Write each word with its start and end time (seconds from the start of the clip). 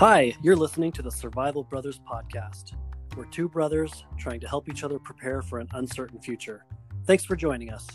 Hi, 0.00 0.34
you're 0.42 0.56
listening 0.56 0.90
to 0.90 1.02
the 1.02 1.10
Survival 1.10 1.62
Brothers 1.62 2.00
podcast. 2.00 2.72
We're 3.16 3.26
two 3.26 3.48
brothers 3.48 4.04
trying 4.18 4.40
to 4.40 4.48
help 4.48 4.68
each 4.68 4.82
other 4.82 4.98
prepare 4.98 5.40
for 5.40 5.60
an 5.60 5.68
uncertain 5.72 6.20
future. 6.20 6.66
Thanks 7.06 7.24
for 7.24 7.36
joining 7.36 7.70
us. 7.70 7.86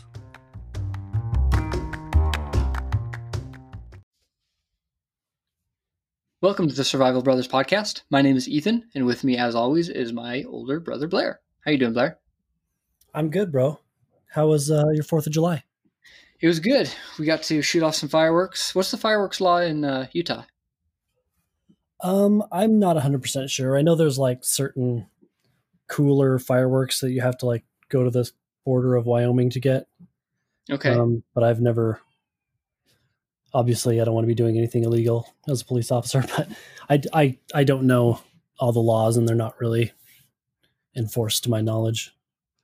Welcome 6.40 6.68
to 6.68 6.74
the 6.74 6.84
Survival 6.84 7.20
Brothers 7.20 7.46
podcast. 7.46 8.04
My 8.08 8.22
name 8.22 8.38
is 8.38 8.48
Ethan, 8.48 8.88
and 8.94 9.04
with 9.04 9.22
me, 9.22 9.36
as 9.36 9.54
always, 9.54 9.90
is 9.90 10.10
my 10.10 10.42
older 10.44 10.80
brother 10.80 11.06
Blair. 11.06 11.40
How 11.66 11.72
you 11.72 11.76
doing, 11.76 11.92
Blair? 11.92 12.18
I'm 13.12 13.28
good, 13.28 13.52
bro. 13.52 13.78
How 14.32 14.46
was 14.46 14.70
uh, 14.70 14.88
your 14.94 15.04
Fourth 15.04 15.26
of 15.26 15.34
July? 15.34 15.64
It 16.40 16.46
was 16.46 16.60
good. 16.60 16.90
We 17.18 17.26
got 17.26 17.42
to 17.42 17.60
shoot 17.60 17.82
off 17.82 17.94
some 17.94 18.08
fireworks. 18.08 18.74
What's 18.74 18.90
the 18.90 18.96
fireworks 18.96 19.38
law 19.38 19.58
in 19.58 19.84
uh, 19.84 20.06
Utah? 20.14 20.44
Um, 22.02 22.44
I'm 22.50 22.78
not 22.78 22.96
100% 22.96 23.50
sure. 23.50 23.76
I 23.76 23.82
know 23.82 23.94
there's 23.94 24.18
like 24.18 24.44
certain 24.44 25.06
cooler 25.88 26.38
fireworks 26.38 27.00
that 27.00 27.10
you 27.10 27.20
have 27.20 27.36
to 27.38 27.46
like 27.46 27.64
go 27.88 28.04
to 28.04 28.10
the 28.10 28.30
border 28.64 28.94
of 28.94 29.06
Wyoming 29.06 29.50
to 29.50 29.60
get. 29.60 29.86
Okay. 30.70 30.90
Um, 30.90 31.22
but 31.34 31.44
I've 31.44 31.60
never 31.60 32.00
obviously 33.52 34.00
I 34.00 34.04
don't 34.04 34.14
want 34.14 34.24
to 34.24 34.28
be 34.28 34.34
doing 34.34 34.56
anything 34.56 34.84
illegal 34.84 35.34
as 35.48 35.62
a 35.62 35.64
police 35.64 35.90
officer, 35.90 36.24
but 36.36 36.48
I, 36.88 37.02
I, 37.12 37.38
I 37.54 37.64
don't 37.64 37.86
know 37.86 38.20
all 38.58 38.72
the 38.72 38.80
laws 38.80 39.16
and 39.16 39.28
they're 39.28 39.36
not 39.36 39.60
really 39.60 39.92
enforced 40.96 41.44
to 41.44 41.50
my 41.50 41.60
knowledge. 41.60 42.14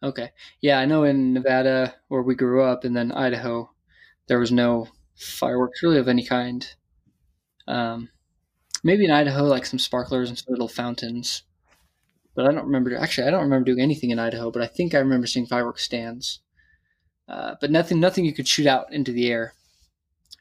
Okay. 0.02 0.30
Yeah, 0.60 0.78
I 0.78 0.84
know 0.84 1.05
in 1.05 1.32
Nevada 1.32 1.94
where 2.08 2.22
we 2.22 2.34
grew 2.34 2.62
up 2.62 2.84
and 2.84 2.96
then 2.96 3.12
Idaho, 3.12 3.70
there 4.28 4.38
was 4.38 4.52
no 4.52 4.88
fireworks 5.16 5.82
really 5.82 5.98
of 5.98 6.08
any 6.08 6.24
kind. 6.24 6.66
Um, 7.66 8.08
maybe 8.87 9.05
in 9.05 9.11
Idaho, 9.11 9.42
like 9.42 9.67
some 9.67 9.81
sparklers 9.81 10.29
and 10.29 10.39
some 10.39 10.53
little 10.53 10.69
fountains. 10.69 11.42
But 12.37 12.47
I 12.47 12.53
don't 12.53 12.67
remember. 12.67 12.97
Actually, 12.97 13.27
I 13.27 13.31
don't 13.31 13.42
remember 13.42 13.65
doing 13.65 13.81
anything 13.81 14.11
in 14.11 14.19
Idaho. 14.20 14.51
But 14.53 14.62
I 14.62 14.69
think 14.69 14.95
I 14.95 14.98
remember 14.98 15.27
seeing 15.27 15.47
fireworks 15.47 15.83
stands. 15.83 16.41
Uh, 17.29 17.57
but 17.61 17.73
nothing, 17.73 17.98
nothing 17.98 18.25
you 18.25 18.33
could 18.33 18.47
shoot 18.47 18.67
out 18.67 18.92
into 18.92 19.11
the 19.11 19.29
air. 19.29 19.55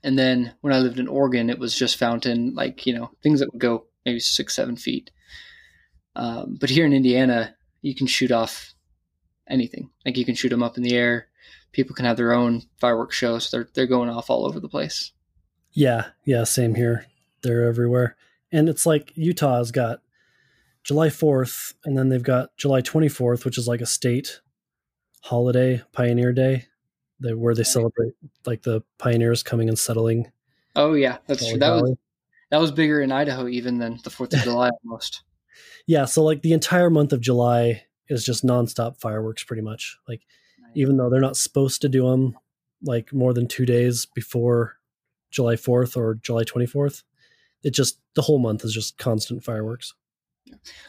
And 0.04 0.20
then 0.20 0.54
when 0.62 0.72
I 0.72 0.78
lived 0.78 1.00
in 1.00 1.08
Oregon, 1.08 1.50
it 1.50 1.58
was 1.58 1.76
just 1.76 1.98
fountain, 1.98 2.54
like 2.54 2.86
you 2.86 2.94
know, 2.94 3.10
things 3.24 3.40
that 3.40 3.52
would 3.52 3.60
go 3.62 3.88
maybe 4.06 4.20
six, 4.20 4.56
seven 4.56 4.76
feet. 4.76 5.10
Um, 6.16 6.58
but 6.60 6.70
here 6.70 6.86
in 6.86 6.94
Indiana, 6.94 7.56
you 7.82 7.96
can 7.96 8.06
shoot 8.06 8.32
off 8.32 8.76
anything. 9.50 9.90
Like 10.06 10.18
you 10.18 10.26
can 10.26 10.36
shoot 10.36 10.50
them 10.50 10.62
up 10.62 10.78
in 10.78 10.84
the 10.84 10.96
air. 10.96 11.30
People 11.72 11.96
can 11.96 12.06
have 12.06 12.18
their 12.18 12.34
own 12.34 12.62
fireworks 12.80 13.16
shows. 13.16 13.50
They're 13.50 13.68
they're 13.74 13.88
going 13.88 14.10
off 14.10 14.30
all 14.30 14.46
over 14.46 14.60
the 14.60 14.70
place. 14.70 15.12
Yeah, 15.74 16.10
yeah, 16.24 16.44
same 16.44 16.76
here. 16.76 17.08
They're 17.42 17.68
everywhere. 17.68 18.16
And 18.52 18.70
it's 18.70 18.86
like 18.86 19.12
Utah's 19.16 19.72
got 19.72 20.00
July 20.84 21.08
4th 21.08 21.74
and 21.84 21.98
then 21.98 22.10
they've 22.10 22.24
got 22.24 22.56
July 22.58 22.82
24th, 22.82 23.44
which 23.44 23.58
is 23.58 23.68
like 23.68 23.82
a 23.82 23.86
state 23.86 24.42
holiday, 25.24 25.82
Pioneer 25.92 26.32
Day, 26.32 26.68
they, 27.20 27.34
where 27.34 27.56
they 27.56 27.64
celebrate 27.64 28.14
like 28.46 28.62
the 28.62 28.82
pioneers 29.00 29.42
coming 29.42 29.68
and 29.68 29.80
settling. 29.80 30.32
Oh 30.76 30.94
yeah, 30.94 31.18
that's 31.28 31.48
true. 31.48 31.58
That 31.58 31.82
was 31.82 31.96
that 32.52 32.60
was 32.60 32.72
bigger 32.72 33.02
in 33.02 33.12
Idaho 33.12 33.48
even 33.48 33.80
than 33.80 34.00
the 34.04 34.12
4th 34.12 34.34
of 34.34 34.40
July 34.44 34.70
almost. 34.84 35.24
Yeah, 35.88 36.06
so 36.06 36.24
like 36.24 36.44
the 36.44 36.54
entire 36.54 36.90
month 36.90 37.14
of 37.14 37.22
July 37.22 37.84
is 38.08 38.24
just 38.24 38.46
nonstop 38.46 39.00
fireworks 39.00 39.44
pretty 39.44 39.64
much. 39.64 39.98
Like 40.08 40.22
even 40.76 40.98
though 40.98 41.10
they're 41.10 41.20
not 41.20 41.38
supposed 41.38 41.82
to 41.82 41.90
do 41.90 42.10
them 42.10 42.38
like 42.84 43.12
more 43.12 43.34
than 43.34 43.48
2 43.48 43.66
days 43.66 44.06
before 44.06 44.78
July 45.32 45.56
4th 45.56 45.98
or 45.98 46.16
July 46.16 46.44
24th, 46.44 47.04
it 47.66 47.74
just 47.74 48.00
the 48.14 48.22
whole 48.22 48.38
month 48.38 48.64
is 48.64 48.74
just 48.74 48.98
constant 49.00 49.44
fireworks. 49.44 49.96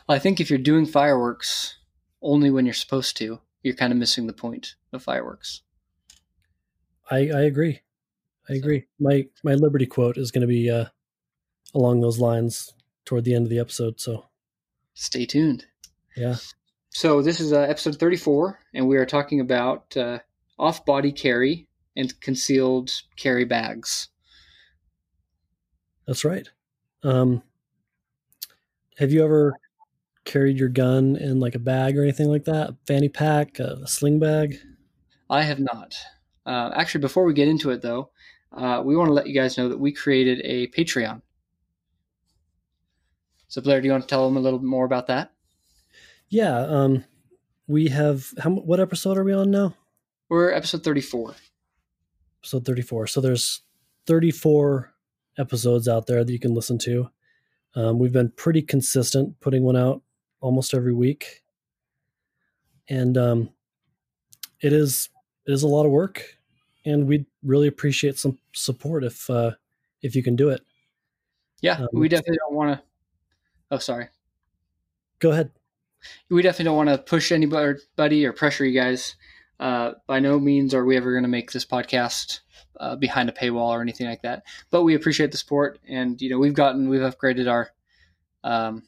Well, 0.07 0.15
I 0.15 0.19
think 0.19 0.41
if 0.41 0.51
you're 0.51 0.59
doing 0.59 0.85
fireworks 0.85 1.79
only 2.21 2.51
when 2.51 2.67
you're 2.67 2.75
supposed 2.75 3.17
to, 3.17 3.41
you're 3.63 3.75
kind 3.75 3.93
of 3.93 3.99
missing 3.99 4.27
the 4.27 4.35
point 4.35 4.75
of 4.93 5.03
fireworks. 5.03 5.63
I, 7.11 7.31
I 7.31 7.43
agree. 7.43 7.81
I 8.49 8.55
agree. 8.55 8.85
My 9.01 9.27
my 9.43 9.55
Liberty 9.55 9.87
quote 9.87 10.19
is 10.19 10.31
going 10.31 10.43
to 10.43 10.47
be 10.47 10.71
uh, 10.71 10.87
along 11.75 12.03
those 12.03 12.21
lines 12.21 12.75
toward 13.07 13.25
the 13.25 13.35
end 13.35 13.47
of 13.47 13.51
the 13.51 13.59
episode. 13.59 13.99
So 13.99 14.27
stay 14.93 15.25
tuned. 15.25 15.65
Yeah. 16.15 16.37
So 16.91 17.23
this 17.23 17.41
is 17.41 17.53
uh, 17.53 17.61
episode 17.61 17.99
34, 17.99 18.59
and 18.75 18.87
we 18.87 18.99
are 18.99 19.07
talking 19.07 19.41
about 19.41 19.97
uh, 19.97 20.19
off-body 20.59 21.13
carry 21.13 21.69
and 21.97 22.19
concealed 22.21 22.91
carry 23.17 23.45
bags. 23.45 24.09
That's 26.07 26.25
right. 26.25 26.49
Um, 27.07 27.43
have 28.99 29.13
you 29.13 29.23
ever 29.23 29.55
carried 30.25 30.59
your 30.59 30.69
gun 30.69 31.15
in 31.15 31.39
like 31.39 31.55
a 31.55 31.61
bag 31.61 31.97
or 31.97 32.03
anything 32.03 32.29
like 32.29 32.45
that? 32.47 32.71
A 32.71 32.77
fanny 32.87 33.09
pack, 33.09 33.61
a 33.61 33.87
sling 33.87 34.19
bag? 34.19 34.57
I 35.31 35.43
have 35.43 35.61
not. 35.61 35.97
Uh, 36.45 36.73
actually, 36.75 37.03
before 37.03 37.25
we 37.25 37.33
get 37.33 37.47
into 37.47 37.71
it, 37.71 37.81
though, 37.81 38.11
uh, 38.53 38.83
we 38.85 38.97
want 38.97 39.09
to 39.09 39.13
let 39.13 39.29
you 39.29 39.35
guys 39.35 39.57
know 39.57 39.69
that 39.69 39.79
we 39.79 39.93
created 39.93 40.41
a 40.45 40.67
Patreon. 40.69 41.23
So, 43.49 43.61
Blair, 43.61 43.81
do 43.81 43.87
you 43.87 43.93
want 43.93 44.03
to 44.03 44.09
tell 44.09 44.27
them 44.27 44.37
a 44.37 44.41
little 44.41 44.59
bit 44.59 44.67
more 44.67 44.85
about 44.85 45.07
that? 45.07 45.33
Yeah. 46.29 46.59
Um, 46.59 47.05
we 47.69 47.89
have 47.89 48.33
how? 48.39 48.51
What 48.51 48.81
episode 48.81 49.17
are 49.17 49.25
we 49.25 49.33
on 49.33 49.53
now? 49.53 49.75
We're 50.29 50.53
episode 50.53 50.83
thirty-four. 50.83 51.37
Episode 52.41 52.65
thirty-four. 52.65 53.07
So 53.07 53.21
there's 53.21 53.63
thirty-four 54.07 54.93
episodes 55.39 55.89
out 55.89 56.07
there 56.07 56.25
that 56.25 56.33
you 56.33 56.39
can 56.39 56.55
listen 56.55 56.79
to. 56.79 57.11
Um, 57.75 57.99
we've 57.99 58.13
been 58.13 58.31
pretty 58.31 58.63
consistent, 58.63 59.39
putting 59.41 59.63
one 59.63 59.77
out 59.77 60.03
almost 60.41 60.75
every 60.75 60.95
week, 60.95 61.43
and 62.89 63.19
um, 63.19 63.51
it 64.61 64.73
is 64.73 65.11
it 65.47 65.53
is 65.53 65.63
a 65.63 65.69
lot 65.69 65.85
of 65.85 65.93
work, 65.93 66.23
and 66.85 67.07
we'd 67.07 67.27
really 67.43 67.69
appreciate 67.69 68.19
some 68.19 68.39
support 68.53 69.05
if 69.05 69.29
uh, 69.29 69.53
if 70.03 70.17
you 70.17 70.23
can 70.23 70.37
do 70.37 70.49
it. 70.49 70.63
Yeah, 71.61 71.81
um, 71.81 71.89
we 71.93 72.09
definitely 72.09 72.39
don't 72.39 72.55
want 72.55 72.79
to. 72.79 72.85
Oh, 73.71 73.79
sorry. 73.79 74.09
Go 75.19 75.33
ahead. 75.33 75.51
We 76.31 76.43
definitely 76.43 76.67
don't 76.67 76.77
want 76.77 76.91
to 76.91 76.99
push 76.99 77.33
anybody 77.33 78.27
or 78.27 78.33
pressure 78.33 78.65
you 78.65 78.79
guys. 78.79 79.17
Uh, 79.59 79.93
by 80.07 80.21
no 80.21 80.39
means 80.39 80.75
are 80.75 80.85
we 80.85 80.97
ever 80.97 81.13
going 81.13 81.23
to 81.23 81.29
make 81.29 81.51
this 81.51 81.65
podcast 81.65 82.41
uh, 82.79 82.97
behind 82.97 83.29
a 83.29 83.33
paywall 83.33 83.71
or 83.71 83.81
anything 83.81 84.07
like 84.07 84.23
that. 84.23 84.43
But 84.71 84.83
we 84.83 84.95
appreciate 84.95 85.33
the 85.33 85.39
support, 85.39 85.79
and 85.89 86.21
you 86.21 86.31
know 86.31 86.39
we've 86.39 86.55
gotten 86.55 86.89
we've 86.89 87.01
upgraded 87.01 87.51
our 87.51 87.71
um, 88.45 88.83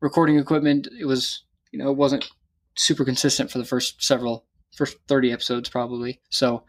recording 0.00 0.38
equipment. 0.38 0.88
It 0.98 1.06
was 1.06 1.44
you 1.70 1.78
know 1.78 1.90
it 1.90 1.96
wasn't 1.96 2.28
super 2.76 3.04
consistent 3.04 3.50
for 3.50 3.58
the 3.58 3.64
first 3.64 4.02
several 4.02 4.46
first 4.76 4.96
thirty 5.06 5.32
episodes 5.32 5.68
probably. 5.68 6.20
So 6.30 6.64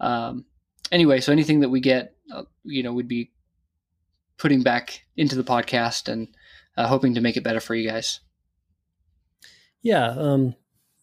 um, 0.00 0.46
anyway, 0.90 1.20
so 1.20 1.32
anything 1.32 1.60
that 1.60 1.68
we 1.68 1.80
get, 1.80 2.14
uh, 2.32 2.44
you 2.64 2.82
know, 2.82 2.92
we'd 2.92 3.08
be 3.08 3.30
putting 4.38 4.62
back 4.62 5.04
into 5.16 5.36
the 5.36 5.44
podcast 5.44 6.08
and 6.08 6.28
uh, 6.76 6.86
hoping 6.86 7.14
to 7.14 7.20
make 7.20 7.36
it 7.36 7.44
better 7.44 7.60
for 7.60 7.74
you 7.74 7.88
guys. 7.88 8.20
Yeah, 9.82 10.08
um, 10.08 10.54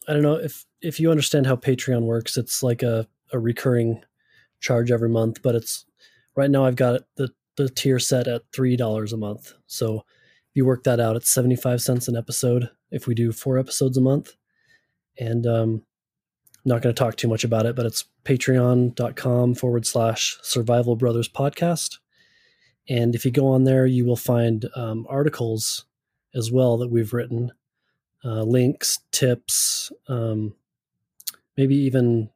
I 0.07 0.13
don't 0.13 0.21
know 0.21 0.35
if 0.35 0.65
if 0.81 0.99
you 0.99 1.11
understand 1.11 1.45
how 1.45 1.55
Patreon 1.55 2.03
works. 2.03 2.37
It's 2.37 2.63
like 2.63 2.83
a 2.83 3.07
a 3.33 3.39
recurring 3.39 4.03
charge 4.59 4.91
every 4.91 5.09
month, 5.09 5.41
but 5.41 5.55
it's 5.55 5.85
right 6.35 6.49
now 6.49 6.65
I've 6.65 6.75
got 6.75 7.01
the 7.15 7.29
the 7.57 7.69
tier 7.69 7.99
set 7.99 8.27
at 8.27 8.43
three 8.53 8.75
dollars 8.75 9.13
a 9.13 9.17
month. 9.17 9.53
So 9.65 9.97
if 9.97 10.55
you 10.55 10.65
work 10.65 10.83
that 10.83 10.99
out, 10.99 11.15
it's 11.15 11.29
seventy 11.29 11.55
five 11.55 11.81
cents 11.81 12.07
an 12.07 12.15
episode 12.15 12.69
if 12.91 13.07
we 13.07 13.15
do 13.15 13.31
four 13.31 13.57
episodes 13.57 13.97
a 13.97 14.01
month. 14.01 14.35
And 15.19 15.45
um, 15.47 15.83
I'm 16.65 16.69
not 16.69 16.81
going 16.81 16.93
to 16.93 16.99
talk 16.99 17.15
too 17.15 17.27
much 17.27 17.43
about 17.43 17.65
it, 17.65 17.75
but 17.75 17.85
it's 17.85 18.05
patreon.com 18.23 19.55
forward 19.55 19.85
slash 19.85 20.37
survival 20.41 20.95
brothers 20.95 21.27
podcast. 21.27 21.97
And 22.87 23.15
if 23.15 23.25
you 23.25 23.31
go 23.31 23.47
on 23.47 23.63
there, 23.63 23.85
you 23.85 24.05
will 24.05 24.15
find 24.15 24.65
um, 24.75 25.05
articles 25.09 25.85
as 26.35 26.51
well 26.51 26.77
that 26.77 26.89
we've 26.89 27.13
written, 27.13 27.51
uh, 28.23 28.43
links, 28.43 28.99
tips, 29.11 29.91
um, 30.07 30.53
maybe 31.57 31.75
even 31.75 32.29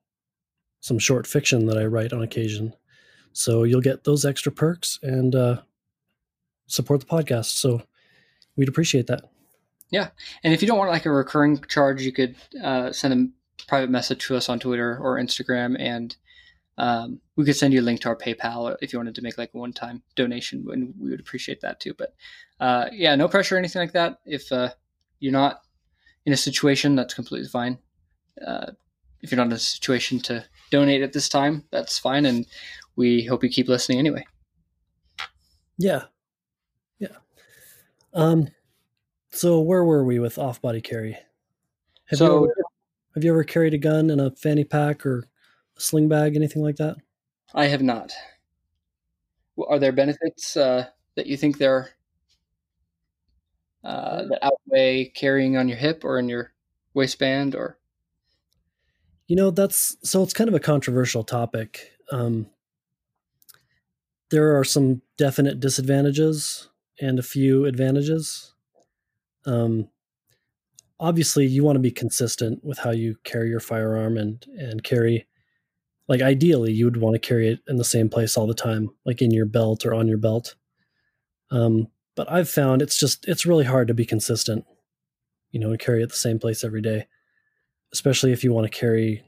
some 0.82 1.00
short 1.00 1.28
fiction 1.28 1.68
that 1.68 1.78
I 1.78 1.86
write 1.86 2.12
on 2.12 2.24
occasion. 2.24 2.74
So 3.34 3.64
you'll 3.64 3.82
get 3.82 4.04
those 4.04 4.26
extra 4.26 4.52
perks 4.52 5.00
and 5.02 5.34
uh, 5.36 5.62
support 6.68 7.00
the 7.00 7.06
podcast. 7.06 7.58
So 7.58 7.84
we'd 8.56 8.68
appreciate 8.68 9.08
that. 9.08 9.30
Yeah, 9.90 10.10
and 10.44 10.54
if 10.54 10.62
you 10.62 10.68
don't 10.68 10.78
want 10.78 10.90
like 10.90 11.06
a 11.06 11.12
recurring 11.12 11.62
charge, 11.68 12.02
you 12.02 12.14
could 12.14 12.36
uh, 12.64 12.92
send 12.94 13.14
a 13.14 13.66
private 13.68 13.90
message 13.90 14.26
to 14.26 14.38
us 14.38 14.48
on 14.48 14.58
Twitter 14.58 14.98
or 14.98 15.20
Instagram, 15.20 15.76
and 15.78 16.16
um, 16.78 17.20
we 17.36 17.44
could 17.44 17.58
send 17.58 17.74
you 17.74 17.82
a 17.82 17.84
link 17.84 18.00
to 18.02 18.08
our 18.08 18.16
PayPal 18.16 18.76
if 18.82 18.94
you 18.94 19.00
wanted 19.00 19.16
to 19.16 19.22
make 19.22 19.38
like 19.38 19.52
a 19.54 19.58
one-time 19.58 20.02
donation, 20.16 20.66
and 20.72 20.94
we 20.98 21.12
would 21.12 21.20
appreciate 21.20 21.60
that 21.62 21.82
too. 21.82 21.94
But 21.94 22.16
uh, 22.62 22.86
yeah, 22.94 23.16
no 23.16 23.28
pressure 23.28 23.56
or 23.56 23.58
anything 23.60 23.82
like 23.82 23.92
that. 23.92 24.20
If 24.26 24.50
uh, 24.54 24.70
you're 25.20 25.34
not 25.34 25.62
in 26.26 26.32
a 26.32 26.38
situation, 26.38 26.96
that's 26.96 27.14
completely 27.14 27.50
fine. 27.50 27.78
If 29.22 29.32
you're 29.32 29.38
not 29.38 29.48
in 29.48 29.54
a 29.54 29.60
situation 29.60 30.20
to 30.22 30.46
donate 30.72 31.02
at 31.02 31.14
this 31.14 31.30
time, 31.30 31.64
that's 31.72 32.00
fine. 32.00 32.26
And 32.26 32.46
we 32.96 33.26
hope 33.26 33.44
you 33.44 33.50
keep 33.50 33.68
listening 33.68 34.00
anyway. 34.00 34.26
Yeah. 35.78 36.04
Yeah. 37.00 37.18
Um, 38.14 38.50
so 39.32 39.60
where 39.62 39.84
were 39.84 40.04
we 40.04 40.20
with 40.20 40.38
off 40.38 40.62
body 40.62 40.82
carry? 40.82 41.18
Have 42.06 42.20
so 42.20 42.26
you 42.26 42.44
ever, 42.44 42.56
have 43.16 43.24
you 43.24 43.32
ever 43.32 43.44
carried 43.44 43.74
a 43.74 43.78
gun 43.78 44.10
in 44.10 44.20
a 44.20 44.32
fanny 44.32 44.64
pack 44.64 45.06
or 45.06 45.28
a 45.78 45.82
sling 45.82 46.08
bag, 46.10 46.36
anything 46.36 46.62
like 46.62 46.76
that? 46.78 46.98
I 47.54 47.66
have 47.66 47.82
not. 47.82 48.12
Are 49.68 49.80
there 49.80 49.92
benefits 49.92 50.58
uh, 50.58 50.88
that 51.16 51.28
you 51.28 51.38
think 51.38 51.58
there 51.58 51.92
uh, 53.84 54.24
that 54.24 54.40
outweigh 54.44 55.06
carrying 55.16 55.58
on 55.58 55.68
your 55.68 55.78
hip 55.78 56.04
or 56.04 56.20
in 56.20 56.30
your 56.30 56.54
waistband 56.94 57.56
or? 57.56 57.78
You 59.32 59.38
know, 59.38 59.50
that's 59.50 59.96
so 60.04 60.24
it's 60.24 60.34
kind 60.34 60.50
of 60.50 60.54
a 60.56 60.60
controversial 60.60 61.24
topic. 61.24 61.94
Um, 62.12 62.48
there 64.30 64.60
are 64.60 64.66
some 64.66 65.04
definite 65.18 65.62
disadvantages 65.62 66.68
and 67.00 67.18
a 67.18 67.24
few 67.24 67.64
advantages. 67.64 68.54
Um, 69.46 69.88
obviously, 71.00 71.46
you 71.46 71.64
want 71.64 71.78
to 71.78 71.82
be 71.82 71.92
consistent 71.92 72.62
with 72.62 72.80
how 72.80 72.92
you 72.92 73.16
carry 73.24 73.48
your 73.48 73.62
firearm 73.62 74.18
and 74.18 74.46
and 74.60 74.84
carry. 74.84 75.28
Like 76.10 76.22
ideally, 76.22 76.74
you 76.74 76.84
would 76.84 76.98
want 76.98 77.14
to 77.14 77.26
carry 77.26 77.48
it 77.48 77.62
in 77.70 77.78
the 77.78 77.86
same 77.86 78.10
place 78.10 78.36
all 78.36 78.48
the 78.48 78.54
time, 78.54 78.90
like 79.06 79.22
in 79.22 79.32
your 79.32 79.46
belt 79.46 79.86
or 79.86 79.94
on 79.94 80.10
your 80.10 80.18
belt. 80.18 80.56
Um, 81.52 81.88
but 82.18 82.30
I've 82.30 82.50
found 82.50 82.82
it's 82.82 83.00
just 83.00 83.30
it's 83.30 83.46
really 83.46 83.64
hard 83.64 83.88
to 83.88 83.94
be 83.94 84.06
consistent, 84.06 84.66
you 85.52 85.60
know, 85.62 85.70
and 85.70 85.80
carry 85.80 86.04
it 86.04 86.10
the 86.10 86.16
same 86.16 86.38
place 86.38 86.66
every 86.66 86.82
day, 86.82 87.08
especially 87.94 88.32
if 88.32 88.44
you 88.44 88.54
want 88.54 88.72
to 88.72 88.80
carry 88.80 89.24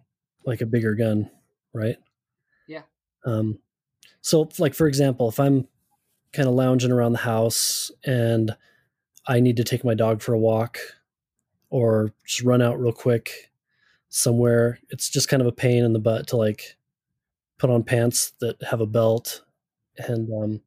like 0.46 0.62
a 0.62 0.66
bigger 0.66 0.96
gun, 0.96 1.30
right? 1.74 1.98
Yeah. 2.68 2.84
Um, 3.26 3.60
so, 4.22 4.50
like 4.60 4.74
for 4.74 4.88
example, 4.88 5.30
if 5.30 5.40
I'm 5.40 5.68
kind 6.32 6.48
of 6.48 6.56
lounging 6.56 6.92
around 6.92 7.14
the 7.14 7.20
house 7.20 7.92
and 8.06 8.56
I 9.28 9.40
need 9.40 9.58
to 9.58 9.64
take 9.64 9.84
my 9.84 9.94
dog 9.94 10.22
for 10.22 10.34
a 10.34 10.40
walk 10.40 10.80
or 11.70 12.14
just 12.26 12.44
run 12.44 12.62
out 12.62 12.80
real 12.80 12.92
quick 12.92 13.52
somewhere, 14.10 14.80
it's 14.90 15.10
just 15.10 15.30
kind 15.30 15.42
of 15.42 15.48
a 15.48 15.52
pain 15.52 15.84
in 15.84 15.94
the 15.94 16.00
butt 16.00 16.28
to 16.28 16.38
like 16.38 16.78
put 17.58 17.70
on 17.70 17.84
pants 17.84 18.34
that 18.42 18.62
have 18.64 18.82
a 18.82 18.86
belt 18.86 19.44
and 19.98 20.30
um, 20.34 20.62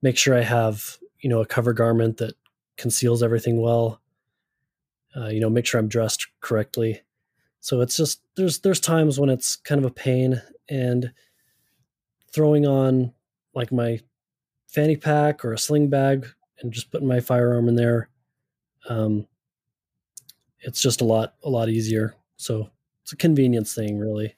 make 0.00 0.16
sure 0.16 0.36
I 0.36 0.42
have 0.42 0.98
you 1.20 1.30
know 1.30 1.40
a 1.40 1.46
cover 1.46 1.72
garment 1.72 2.18
that 2.18 2.34
conceals 2.76 3.22
everything 3.22 3.60
well. 3.60 4.00
Uh, 5.16 5.28
you 5.28 5.40
know, 5.40 5.50
make 5.50 5.66
sure 5.66 5.78
I'm 5.78 5.88
dressed 5.88 6.26
correctly. 6.40 7.02
So 7.62 7.80
it's 7.80 7.96
just 7.96 8.20
there's 8.36 8.58
there's 8.58 8.80
times 8.80 9.18
when 9.18 9.30
it's 9.30 9.56
kind 9.56 9.78
of 9.78 9.90
a 9.90 9.94
pain 9.94 10.42
and 10.68 11.12
throwing 12.34 12.66
on 12.66 13.14
like 13.54 13.72
my 13.72 14.00
fanny 14.66 14.96
pack 14.96 15.44
or 15.44 15.54
a 15.54 15.58
sling 15.58 15.88
bag 15.88 16.26
and 16.60 16.72
just 16.72 16.90
putting 16.90 17.08
my 17.08 17.20
firearm 17.20 17.68
in 17.68 17.76
there. 17.76 18.10
Um, 18.88 19.26
it's 20.60 20.82
just 20.82 21.00
a 21.00 21.04
lot 21.04 21.36
a 21.42 21.48
lot 21.48 21.70
easier. 21.70 22.14
So 22.36 22.68
it's 23.02 23.12
a 23.12 23.16
convenience 23.16 23.74
thing, 23.74 23.98
really. 23.98 24.36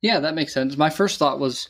Yeah, 0.00 0.20
that 0.20 0.34
makes 0.34 0.54
sense. 0.54 0.76
My 0.78 0.88
first 0.88 1.18
thought 1.18 1.40
was 1.40 1.68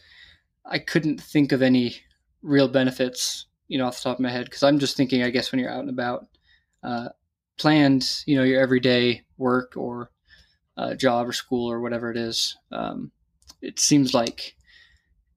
I 0.65 0.79
couldn't 0.79 1.21
think 1.21 1.51
of 1.51 1.62
any 1.62 1.97
real 2.43 2.69
benefits 2.69 3.47
you 3.71 3.79
know, 3.79 3.87
off 3.87 3.97
the 3.97 4.03
top 4.03 4.19
of 4.19 4.23
my 4.23 4.31
head, 4.31 4.47
because 4.47 4.65
I'm 4.65 4.81
just 4.81 4.97
thinking, 4.97 5.23
I 5.23 5.31
guess, 5.31 5.53
when 5.53 5.61
you're 5.61 5.71
out 5.71 5.81
and 5.81 5.89
about, 5.89 6.27
uh, 6.83 7.09
planned, 7.57 8.05
you 8.27 8.37
know, 8.37 8.43
your 8.43 8.61
everyday 8.61 9.23
work 9.39 9.75
or 9.77 10.11
uh, 10.77 10.95
job 10.95 11.29
or 11.29 11.33
school 11.33 11.71
or 11.71 11.81
whatever 11.81 12.11
it 12.11 12.17
is, 12.17 12.57
um, 12.73 13.11
it 13.61 13.79
seems 13.79 14.15
like 14.15 14.55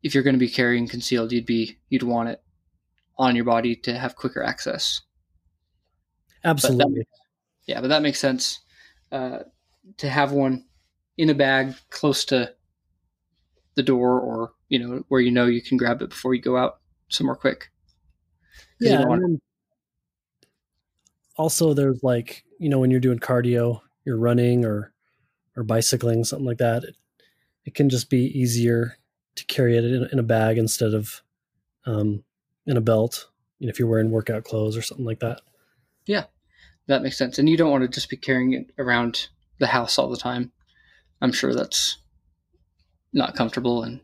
if 0.03 0.13
you're 0.13 0.23
going 0.23 0.35
to 0.35 0.39
be 0.39 0.49
carrying 0.49 0.87
concealed, 0.87 1.31
you'd 1.31 1.45
be 1.45 1.77
you'd 1.89 2.03
want 2.03 2.29
it 2.29 2.41
on 3.17 3.35
your 3.35 3.45
body 3.45 3.75
to 3.75 3.97
have 3.97 4.15
quicker 4.15 4.43
access. 4.43 5.01
Absolutely. 6.43 6.83
But 6.83 6.93
that, 6.93 7.05
yeah, 7.65 7.81
but 7.81 7.87
that 7.87 8.01
makes 8.01 8.19
sense. 8.19 8.59
Uh, 9.11 9.39
to 9.97 10.09
have 10.09 10.31
one 10.31 10.65
in 11.17 11.29
a 11.29 11.33
bag 11.33 11.75
close 11.89 12.25
to 12.25 12.53
the 13.75 13.83
door, 13.83 14.19
or 14.19 14.53
you 14.69 14.79
know 14.79 15.03
where 15.07 15.21
you 15.21 15.31
know 15.31 15.45
you 15.45 15.61
can 15.61 15.77
grab 15.77 16.01
it 16.01 16.09
before 16.09 16.33
you 16.33 16.41
go 16.41 16.57
out 16.57 16.79
somewhere 17.09 17.35
quick. 17.35 17.69
Yeah. 18.79 19.05
also, 21.37 21.73
there's 21.73 22.03
like 22.03 22.43
you 22.59 22.69
know 22.69 22.79
when 22.79 22.91
you're 22.91 22.99
doing 22.99 23.19
cardio, 23.19 23.81
you're 24.05 24.17
running 24.17 24.65
or 24.65 24.92
or 25.55 25.63
bicycling, 25.63 26.23
something 26.23 26.45
like 26.45 26.57
that. 26.57 26.83
It, 26.83 26.95
it 27.65 27.75
can 27.75 27.89
just 27.89 28.09
be 28.09 28.25
easier 28.37 28.97
to 29.35 29.45
carry 29.45 29.77
it 29.77 29.83
in, 29.83 30.07
in 30.11 30.19
a 30.19 30.23
bag 30.23 30.57
instead 30.57 30.93
of 30.93 31.21
um, 31.85 32.23
in 32.65 32.77
a 32.77 32.81
belt. 32.81 33.29
You 33.59 33.67
know, 33.67 33.71
if 33.71 33.79
you're 33.79 33.87
wearing 33.87 34.11
workout 34.11 34.43
clothes 34.43 34.75
or 34.75 34.81
something 34.81 35.05
like 35.05 35.19
that. 35.19 35.41
Yeah, 36.05 36.25
that 36.87 37.01
makes 37.01 37.17
sense. 37.17 37.39
And 37.39 37.47
you 37.47 37.57
don't 37.57 37.71
want 37.71 37.83
to 37.83 37.87
just 37.87 38.09
be 38.09 38.17
carrying 38.17 38.53
it 38.53 38.71
around 38.77 39.29
the 39.59 39.67
house 39.67 39.97
all 39.97 40.09
the 40.09 40.17
time. 40.17 40.51
I'm 41.21 41.31
sure 41.31 41.53
that's 41.53 41.97
not 43.13 43.35
comfortable 43.35 43.83
and 43.83 44.01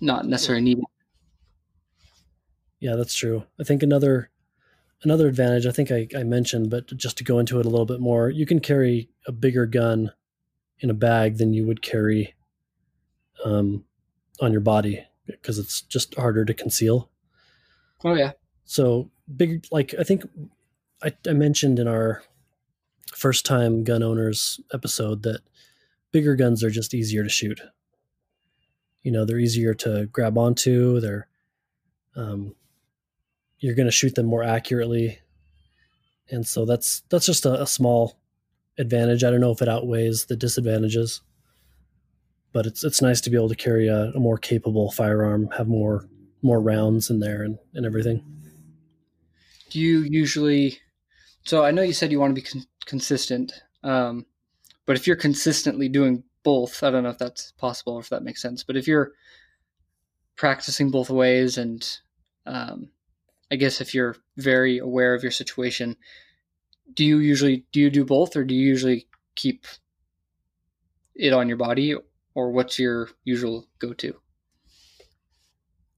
not 0.00 0.26
necessarily 0.26 0.64
needed. 0.64 0.84
Yeah, 2.80 2.96
that's 2.96 3.14
true. 3.14 3.44
I 3.60 3.64
think 3.64 3.82
another 3.82 4.30
another 5.02 5.28
advantage 5.28 5.66
I 5.66 5.70
think 5.70 5.92
I, 5.92 6.08
I 6.16 6.24
mentioned, 6.24 6.70
but 6.70 6.86
just 6.96 7.18
to 7.18 7.24
go 7.24 7.38
into 7.38 7.60
it 7.60 7.66
a 7.66 7.68
little 7.68 7.86
bit 7.86 8.00
more, 8.00 8.30
you 8.30 8.46
can 8.46 8.60
carry 8.60 9.08
a 9.28 9.32
bigger 9.32 9.66
gun 9.66 10.10
in 10.80 10.90
a 10.90 10.94
bag 10.94 11.38
than 11.38 11.52
you 11.52 11.64
would 11.64 11.82
carry 11.82 12.34
um, 13.44 13.84
on 14.40 14.50
your 14.50 14.60
body 14.60 15.04
because 15.26 15.58
it's 15.58 15.82
just 15.82 16.16
harder 16.16 16.44
to 16.44 16.52
conceal. 16.52 17.10
Oh 18.04 18.14
yeah. 18.14 18.32
So 18.64 19.10
big, 19.36 19.66
like 19.70 19.94
I 19.98 20.02
think 20.02 20.28
I, 21.02 21.12
I 21.28 21.32
mentioned 21.32 21.78
in 21.78 21.86
our 21.86 22.22
first 23.14 23.46
time 23.46 23.84
gun 23.84 24.02
owners 24.02 24.60
episode 24.72 25.22
that 25.22 25.40
bigger 26.10 26.34
guns 26.34 26.64
are 26.64 26.70
just 26.70 26.94
easier 26.94 27.22
to 27.22 27.28
shoot. 27.28 27.60
You 29.02 29.12
know, 29.12 29.24
they're 29.24 29.38
easier 29.38 29.74
to 29.74 30.06
grab 30.06 30.36
onto. 30.36 30.98
They're 30.98 31.28
um, 32.16 32.56
you're 33.60 33.76
going 33.76 33.86
to 33.86 33.92
shoot 33.92 34.16
them 34.16 34.26
more 34.26 34.42
accurately 34.42 35.20
and 36.30 36.46
so 36.46 36.64
that's 36.64 37.02
that's 37.08 37.26
just 37.26 37.46
a, 37.46 37.62
a, 37.62 37.66
small 37.66 38.18
advantage. 38.78 39.24
I 39.24 39.30
don't 39.30 39.40
know 39.40 39.52
if 39.52 39.62
it 39.62 39.68
outweighs 39.68 40.26
the 40.26 40.36
disadvantages 40.36 41.20
but 42.52 42.66
it's 42.66 42.84
it's 42.84 43.02
nice 43.02 43.20
to 43.20 43.30
be 43.30 43.36
able 43.36 43.48
to 43.48 43.54
carry 43.54 43.88
a, 43.88 44.10
a 44.14 44.20
more 44.20 44.38
capable 44.38 44.90
firearm 44.90 45.48
have 45.56 45.68
more 45.68 46.08
more 46.42 46.60
rounds 46.60 47.10
in 47.10 47.20
there 47.20 47.42
and, 47.42 47.58
and 47.74 47.84
everything. 47.84 48.24
Do 49.70 49.80
you 49.80 50.00
usually 50.00 50.78
so 51.44 51.64
i 51.64 51.70
know 51.70 51.82
you 51.82 51.92
said 51.92 52.10
you 52.10 52.20
want 52.20 52.34
to 52.34 52.40
be 52.40 52.46
con- 52.46 52.66
consistent 52.84 53.52
um, 53.84 54.26
but 54.86 54.96
if 54.96 55.06
you're 55.06 55.16
consistently 55.16 55.88
doing 55.88 56.24
both 56.42 56.82
i 56.82 56.90
don't 56.90 57.02
know 57.02 57.10
if 57.10 57.18
that's 57.18 57.52
possible 57.52 57.94
or 57.94 58.00
if 58.00 58.08
that 58.08 58.22
makes 58.22 58.40
sense 58.40 58.64
but 58.64 58.76
if 58.76 58.86
you're 58.86 59.12
practicing 60.36 60.90
both 60.90 61.10
ways 61.10 61.58
and 61.58 61.98
um, 62.46 62.88
I 63.50 63.56
guess 63.56 63.80
if 63.80 63.94
you're 63.94 64.16
very 64.36 64.78
aware 64.78 65.14
of 65.14 65.22
your 65.22 65.32
situation, 65.32 65.96
do 66.94 67.04
you 67.04 67.18
usually 67.18 67.64
do 67.72 67.80
you 67.80 67.90
do 67.90 68.04
both 68.04 68.36
or 68.36 68.44
do 68.44 68.54
you 68.54 68.66
usually 68.66 69.06
keep 69.34 69.66
it 71.14 71.32
on 71.32 71.48
your 71.48 71.56
body 71.56 71.94
or 72.34 72.50
what's 72.50 72.78
your 72.78 73.10
usual 73.24 73.66
go-to? 73.78 74.14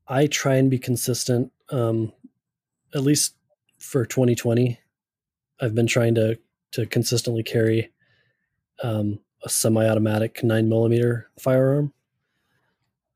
I 0.09 0.27
try 0.27 0.57
and 0.57 0.71
be 0.71 0.79
consistent. 0.79 1.53
Um, 1.71 2.13
at 2.95 3.03
least 3.03 3.37
for 3.79 4.05
2020, 4.05 4.81
I've 5.61 5.75
been 5.75 5.87
trying 5.87 6.15
to 6.17 6.39
to 6.73 6.87
consistently 6.87 7.43
carry 7.43 7.93
um, 8.83 9.19
a 9.45 9.49
semi-automatic 9.49 10.43
nine 10.43 10.69
millimeter 10.69 11.31
firearm. 11.39 11.93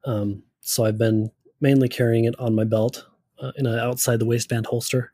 Um, 0.04 0.43
so 0.61 0.85
I've 0.85 0.99
been 0.99 1.31
mainly 1.61 1.88
carrying 1.88 2.25
it 2.25 2.38
on 2.38 2.54
my 2.54 2.64
belt 2.64 3.07
uh, 3.40 3.52
in 3.57 3.66
an 3.66 3.78
outside 3.78 4.19
the 4.19 4.26
waistband 4.26 4.66
holster. 4.66 5.13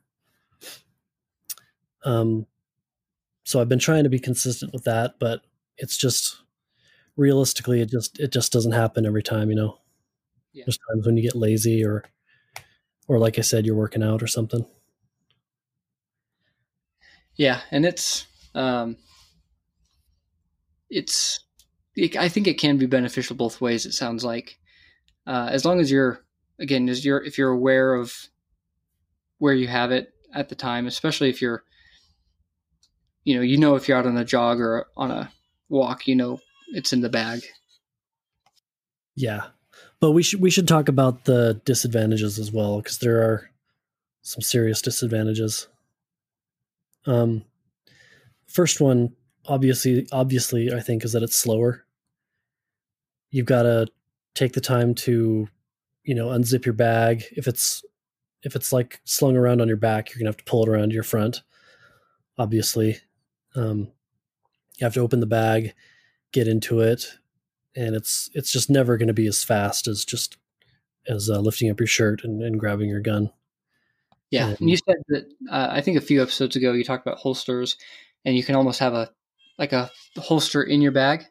Um, 2.05 2.47
so 3.45 3.61
I've 3.61 3.69
been 3.69 3.79
trying 3.79 4.05
to 4.05 4.11
be 4.11 4.19
consistent 4.19 4.73
with 4.73 4.85
that, 4.85 5.15
but 5.19 5.43
it's 5.77 5.97
just 5.97 6.43
realistically, 7.17 7.81
it 7.81 7.91
just 7.91 8.19
it 8.19 8.33
just 8.33 8.53
doesn't 8.53 8.73
happen 8.73 9.07
every 9.07 9.23
time. 9.23 9.51
You 9.51 9.57
know, 9.57 9.79
yeah. 10.53 10.65
there's 10.67 10.79
times 10.91 11.07
when 11.07 11.17
you 11.17 11.23
get 11.23 11.35
lazy 11.35 11.85
or 11.85 12.05
or 13.09 13.19
like 13.19 13.39
I 13.39 13.43
said, 13.43 13.67
you're 13.67 13.75
working 13.75 14.03
out 14.03 14.23
or 14.23 14.27
something. 14.27 14.67
Yeah, 17.35 17.61
and 17.71 17.87
it's 17.87 18.27
um, 18.55 18.97
it's 20.91 21.41
it, 21.97 22.17
I 22.17 22.29
think 22.29 22.47
it 22.47 22.59
can 22.59 22.79
be 22.79 22.87
beneficial 22.87 23.37
both 23.37 23.61
ways. 23.61 23.87
It 23.87 23.93
sounds 23.93 24.25
like 24.25 24.59
uh, 25.27 25.49
as 25.51 25.65
long 25.65 25.81
as 25.81 25.91
you're 25.91 26.25
again, 26.59 26.89
as 26.89 27.05
you're 27.05 27.23
if 27.23 27.39
you're 27.39 27.51
aware 27.51 27.95
of 27.95 28.15
where 29.39 29.55
you 29.55 29.69
have 29.69 29.91
it 29.91 30.13
at 30.35 30.49
the 30.49 30.55
time, 30.55 30.87
especially 30.87 31.29
if 31.29 31.43
you're, 31.43 31.65
you 33.25 33.37
know, 33.37 33.43
you 33.43 33.57
know 33.57 33.75
if 33.77 33.89
you're 33.89 33.99
out 33.99 34.07
on 34.07 34.17
a 34.17 34.25
jog 34.25 34.61
or 34.61 34.87
on 34.97 35.11
a 35.11 35.31
walk, 35.69 36.07
you 36.07 36.17
know 36.17 36.41
it's 36.69 36.93
in 36.93 37.01
the 37.01 37.09
bag. 37.09 37.41
Yeah, 39.15 39.47
but 40.01 40.13
we 40.13 40.23
should 40.23 40.41
we 40.41 40.51
should 40.51 40.69
talk 40.69 40.89
about 40.89 41.25
the 41.25 41.61
disadvantages 41.65 42.39
as 42.39 42.51
well 42.51 42.79
because 42.79 42.99
there 42.99 43.19
are 43.19 43.51
some 44.23 44.41
serious 44.41 44.81
disadvantages. 44.83 45.69
Um, 47.07 47.45
first 48.47 48.81
one, 48.81 49.15
obviously, 49.47 50.07
obviously, 50.13 50.73
I 50.73 50.81
think 50.81 51.05
is 51.05 51.13
that 51.13 51.23
it's 51.23 51.37
slower. 51.37 51.85
You've 53.31 53.47
got 53.47 53.63
to 53.63 53.87
take 54.35 54.53
the 54.53 54.61
time 54.61 54.95
to, 54.95 55.49
you 56.05 56.15
know, 56.15 56.29
unzip 56.29 56.65
your 56.65 56.75
bag. 56.75 57.25
If 57.33 57.47
it's 57.47 57.85
if 58.43 58.57
it's 58.57 58.73
like 58.73 59.01
slung 59.05 59.37
around 59.37 59.61
on 59.61 59.69
your 59.69 59.77
back, 59.77 60.11
you're 60.11 60.19
gonna 60.19 60.31
have 60.31 60.37
to 60.39 60.45
pull 60.45 60.63
it 60.63 60.69
around 60.69 60.93
your 60.93 61.03
front. 61.03 61.43
Obviously, 62.39 62.99
um, 63.55 63.89
you 64.79 64.85
have 64.85 64.95
to 64.95 65.01
open 65.01 65.21
the 65.21 65.27
bag, 65.27 65.75
get 66.33 66.49
into 66.49 66.81
it, 66.81 67.19
and 67.77 67.95
it's 67.95 68.31
it's 68.35 68.53
just 68.53 68.71
never 68.71 68.97
going 68.97 69.09
to 69.09 69.15
be 69.15 69.27
as 69.27 69.45
fast 69.45 69.87
as 69.87 70.05
just 70.05 70.37
as 71.09 71.31
uh, 71.31 71.39
lifting 71.39 71.71
up 71.71 71.81
your 71.81 71.87
shirt 71.87 72.25
and, 72.25 72.43
and 72.43 72.61
grabbing 72.61 72.89
your 72.89 73.01
gun. 73.01 73.31
Yeah, 74.31 74.49
and, 74.49 74.61
and 74.61 74.71
you 74.71 74.77
said 74.77 74.97
that 75.09 75.25
uh, 75.51 75.69
I 75.71 75.81
think 75.81 75.99
a 75.99 76.03
few 76.03 76.23
episodes 76.23 76.57
ago 76.57 76.73
you 76.73 76.85
talked 76.85 77.07
about 77.07 77.19
holsters, 77.19 77.77
and 78.25 78.37
you 78.37 78.43
can 78.43 78.55
almost 78.55 78.81
have 78.81 78.95
a 78.95 79.11
like 79.59 79.73
a 79.73 79.91
holster 80.17 80.63
in 80.63 80.81
your 80.81 80.93
bag. 80.93 81.25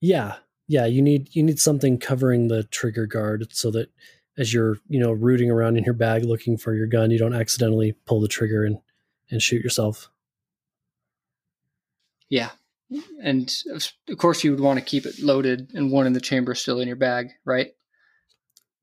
Yeah, 0.00 0.36
yeah. 0.68 0.86
You 0.86 1.00
need 1.00 1.34
you 1.34 1.42
need 1.42 1.58
something 1.58 1.98
covering 1.98 2.48
the 2.48 2.64
trigger 2.64 3.06
guard 3.06 3.46
so 3.50 3.70
that 3.70 3.90
as 4.36 4.52
you're 4.52 4.78
you 4.88 4.98
know 5.00 5.12
rooting 5.12 5.50
around 5.50 5.76
in 5.76 5.84
your 5.84 5.94
bag 5.94 6.24
looking 6.24 6.56
for 6.58 6.74
your 6.74 6.86
gun, 6.86 7.10
you 7.10 7.18
don't 7.18 7.34
accidentally 7.34 7.92
pull 8.04 8.20
the 8.20 8.28
trigger 8.28 8.64
and 8.64 8.78
and 9.30 9.40
shoot 9.42 9.62
yourself. 9.62 10.10
Yeah, 12.32 12.48
and 13.22 13.54
of 14.08 14.16
course 14.16 14.42
you 14.42 14.52
would 14.52 14.60
want 14.60 14.78
to 14.78 14.84
keep 14.84 15.04
it 15.04 15.20
loaded 15.20 15.70
and 15.74 15.92
one 15.92 16.06
in 16.06 16.14
the 16.14 16.20
chamber 16.20 16.54
still 16.54 16.80
in 16.80 16.88
your 16.88 16.96
bag, 16.96 17.28
right? 17.44 17.72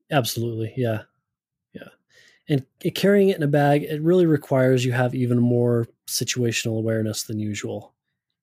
Absolutely, 0.08 0.72
yeah. 0.76 1.02
Yeah. 1.72 1.88
and 2.48 2.64
carrying 2.94 3.30
it 3.30 3.36
in 3.36 3.42
a 3.42 3.48
bag 3.48 3.82
it 3.82 4.00
really 4.02 4.26
requires 4.26 4.84
you 4.84 4.92
have 4.92 5.16
even 5.16 5.40
more 5.40 5.88
situational 6.06 6.78
awareness 6.78 7.24
than 7.24 7.40
usual 7.40 7.94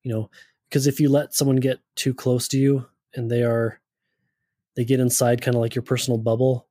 you 0.03 0.13
know? 0.13 0.29
Because 0.67 0.87
if 0.87 0.99
you 0.99 1.07
let 1.07 1.33
someone 1.33 1.57
get 1.57 1.79
too 1.95 2.13
close 2.13 2.49
to 2.49 2.57
you 2.57 2.85
and 3.13 3.31
they 3.31 3.43
are 3.43 3.79
they 4.75 4.83
get 4.83 4.99
inside 4.99 5.41
kind 5.41 5.55
of 5.55 5.61
like 5.61 5.73
your 5.73 5.83
personal 5.83 6.17
bubble 6.17 6.67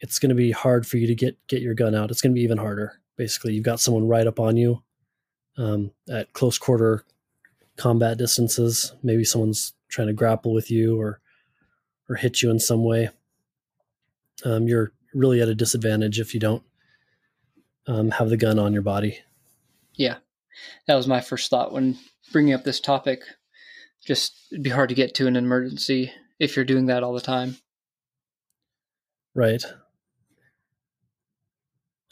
it's 0.00 0.18
going 0.18 0.30
to 0.30 0.34
be 0.36 0.50
hard 0.52 0.86
for 0.86 0.98
you 0.98 1.08
to 1.08 1.14
get 1.16 1.36
get 1.48 1.62
your 1.62 1.74
gun 1.74 1.94
out. 1.94 2.10
It's 2.12 2.20
going 2.20 2.32
to 2.32 2.38
be 2.38 2.44
even 2.44 2.58
harder. 2.58 3.00
Basically 3.16 3.54
you've 3.54 3.64
got 3.64 3.80
someone 3.80 4.06
right 4.06 4.26
up 4.26 4.38
on 4.38 4.56
you 4.56 4.82
um, 5.56 5.90
at 6.08 6.32
close 6.32 6.58
quarter 6.58 7.04
combat 7.76 8.18
distances 8.18 8.92
maybe 9.02 9.24
someone's 9.24 9.72
trying 9.88 10.06
to 10.06 10.12
grapple 10.12 10.52
with 10.52 10.70
you 10.70 10.98
or 11.00 11.20
or 12.08 12.16
hit 12.16 12.42
you 12.42 12.50
in 12.50 12.58
some 12.58 12.84
way 12.84 13.10
um, 14.44 14.68
you're 14.68 14.92
really 15.14 15.40
at 15.40 15.48
a 15.48 15.54
disadvantage 15.54 16.18
if 16.18 16.34
you 16.34 16.40
don't 16.40 16.62
um, 17.86 18.10
have 18.10 18.28
the 18.28 18.36
gun 18.36 18.58
on 18.58 18.72
your 18.72 18.82
body. 18.82 19.20
Yeah, 19.94 20.16
that 20.86 20.96
was 20.96 21.06
my 21.06 21.20
first 21.20 21.50
thought 21.50 21.72
when 21.72 21.98
bringing 22.32 22.54
up 22.54 22.64
this 22.64 22.80
topic. 22.80 23.22
Just 24.04 24.34
it'd 24.50 24.62
be 24.62 24.70
hard 24.70 24.90
to 24.90 24.94
get 24.94 25.14
to 25.14 25.26
an 25.26 25.36
emergency 25.36 26.12
if 26.38 26.56
you're 26.56 26.64
doing 26.64 26.86
that 26.86 27.02
all 27.02 27.14
the 27.14 27.20
time. 27.20 27.56
Right. 29.34 29.64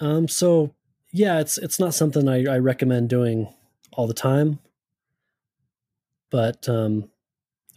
Um. 0.00 0.28
So 0.28 0.74
yeah, 1.12 1.40
it's 1.40 1.58
it's 1.58 1.78
not 1.78 1.94
something 1.94 2.28
I, 2.28 2.44
I 2.46 2.58
recommend 2.58 3.10
doing 3.10 3.52
all 3.92 4.06
the 4.06 4.14
time. 4.14 4.60
But 6.32 6.66
um, 6.68 7.10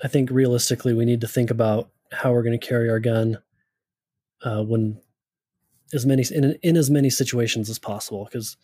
I 0.01 0.07
think 0.07 0.31
realistically, 0.31 0.93
we 0.93 1.05
need 1.05 1.21
to 1.21 1.27
think 1.27 1.51
about 1.51 1.91
how 2.12 2.31
we're 2.31 2.41
going 2.41 2.57
to 2.57 2.67
carry 2.67 2.89
our 2.89 3.01
gun 3.01 3.38
uh, 4.43 4.63
when 4.63 5.01
as 5.93 6.05
many 6.05 6.24
in, 6.31 6.57
in 6.63 6.77
as 6.77 6.89
many 6.89 7.09
situations 7.09 7.69
as 7.69 7.77
possible 7.77 8.25
because 8.25 8.57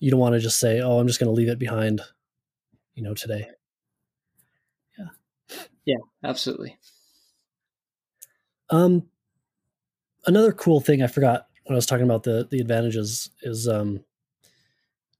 you 0.00 0.10
don't 0.10 0.20
want 0.20 0.34
to 0.34 0.40
just 0.40 0.58
say, 0.58 0.80
"Oh, 0.80 0.98
I'm 0.98 1.06
just 1.06 1.20
going 1.20 1.28
to 1.28 1.34
leave 1.34 1.48
it 1.48 1.60
behind," 1.60 2.00
you 2.94 3.02
know, 3.04 3.14
today. 3.14 3.48
Yeah. 4.98 5.56
Yeah, 5.84 5.96
absolutely. 6.24 6.76
Um, 8.68 9.08
another 10.26 10.52
cool 10.52 10.80
thing 10.80 11.02
I 11.02 11.06
forgot 11.06 11.46
when 11.64 11.74
I 11.74 11.76
was 11.76 11.86
talking 11.86 12.04
about 12.04 12.24
the 12.24 12.48
the 12.50 12.58
advantages 12.58 13.30
is 13.42 13.68
um, 13.68 14.04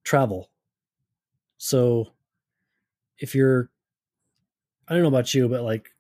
travel. 0.03 0.51
So, 1.59 2.13
if 3.19 3.35
you're, 3.35 3.71
I 4.89 4.95
don't 4.95 5.03
know 5.03 5.09
about 5.09 5.35
you, 5.35 5.49
but 5.49 5.63
like 5.63 5.91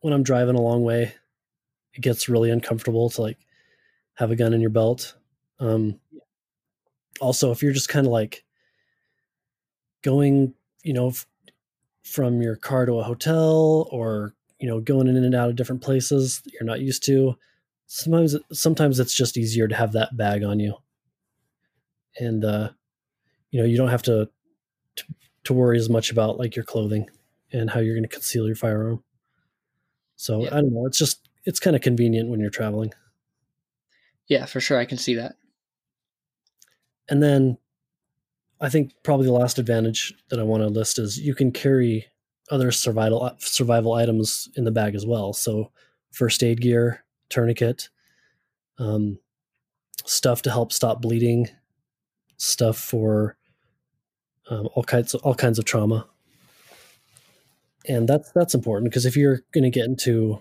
when 0.00 0.12
I'm 0.12 0.22
driving 0.22 0.56
a 0.56 0.60
long 0.60 0.82
way, 0.82 1.14
it 1.94 2.00
gets 2.00 2.28
really 2.28 2.50
uncomfortable 2.50 3.10
to 3.10 3.22
like 3.22 3.38
have 4.14 4.30
a 4.30 4.36
gun 4.36 4.54
in 4.54 4.60
your 4.60 4.70
belt. 4.70 5.16
Um, 5.58 6.00
also, 7.20 7.50
if 7.50 7.62
you're 7.62 7.72
just 7.72 7.88
kind 7.88 8.06
of 8.06 8.12
like 8.12 8.44
going, 10.02 10.54
you 10.82 10.92
know, 10.92 11.08
f- 11.08 11.26
from 12.04 12.40
your 12.40 12.56
car 12.56 12.86
to 12.86 12.94
a 12.94 13.02
hotel 13.02 13.88
or 13.90 14.34
you 14.58 14.68
know 14.68 14.80
going 14.80 15.08
in 15.08 15.16
and 15.16 15.34
out 15.34 15.48
of 15.48 15.56
different 15.56 15.82
places 15.82 16.42
you're 16.46 16.64
not 16.64 16.80
used 16.80 17.04
to, 17.04 17.36
sometimes 17.86 18.36
sometimes 18.52 19.00
it's 19.00 19.14
just 19.14 19.36
easier 19.36 19.68
to 19.68 19.74
have 19.74 19.92
that 19.92 20.16
bag 20.16 20.44
on 20.44 20.60
you, 20.60 20.76
and 22.18 22.44
uh, 22.44 22.70
you 23.50 23.60
know 23.60 23.66
you 23.66 23.76
don't 23.76 23.88
have 23.88 24.02
to, 24.02 24.28
to 24.96 25.04
to 25.44 25.52
worry 25.52 25.78
as 25.78 25.88
much 25.88 26.10
about 26.10 26.38
like 26.38 26.54
your 26.56 26.64
clothing 26.64 27.08
and 27.52 27.70
how 27.70 27.80
you're 27.80 27.94
going 27.94 28.08
to 28.08 28.08
conceal 28.08 28.46
your 28.46 28.56
firearm. 28.56 29.02
So 30.16 30.42
yeah. 30.42 30.48
I 30.48 30.60
don't 30.60 30.72
know. 30.72 30.86
It's 30.86 30.98
just 30.98 31.28
it's 31.44 31.60
kind 31.60 31.74
of 31.74 31.82
convenient 31.82 32.28
when 32.28 32.40
you're 32.40 32.50
traveling. 32.50 32.92
Yeah, 34.26 34.46
for 34.46 34.60
sure. 34.60 34.78
I 34.78 34.84
can 34.84 34.98
see 34.98 35.14
that. 35.14 35.36
And 37.08 37.22
then 37.22 37.58
I 38.60 38.68
think 38.68 38.92
probably 39.02 39.26
the 39.26 39.32
last 39.32 39.58
advantage 39.58 40.14
that 40.28 40.38
I 40.38 40.42
want 40.44 40.62
to 40.62 40.68
list 40.68 40.98
is 40.98 41.18
you 41.18 41.34
can 41.34 41.50
carry 41.50 42.06
other 42.50 42.70
survival 42.70 43.30
survival 43.38 43.94
items 43.94 44.48
in 44.56 44.64
the 44.64 44.70
bag 44.70 44.94
as 44.94 45.06
well. 45.06 45.32
So 45.32 45.70
first 46.10 46.42
aid 46.42 46.60
gear, 46.60 47.04
tourniquet, 47.30 47.88
um, 48.78 49.18
stuff 50.04 50.42
to 50.42 50.50
help 50.50 50.72
stop 50.72 51.00
bleeding, 51.00 51.48
stuff 52.36 52.76
for 52.76 53.36
um, 54.50 54.68
all 54.74 54.82
kinds 54.82 55.14
of, 55.14 55.22
all 55.22 55.34
kinds 55.34 55.58
of 55.58 55.64
trauma. 55.64 56.08
And 57.88 58.08
that's 58.08 58.30
that's 58.32 58.54
important 58.54 58.90
because 58.90 59.06
if 59.06 59.16
you're 59.16 59.42
going 59.52 59.64
to 59.64 59.70
get 59.70 59.86
into 59.86 60.40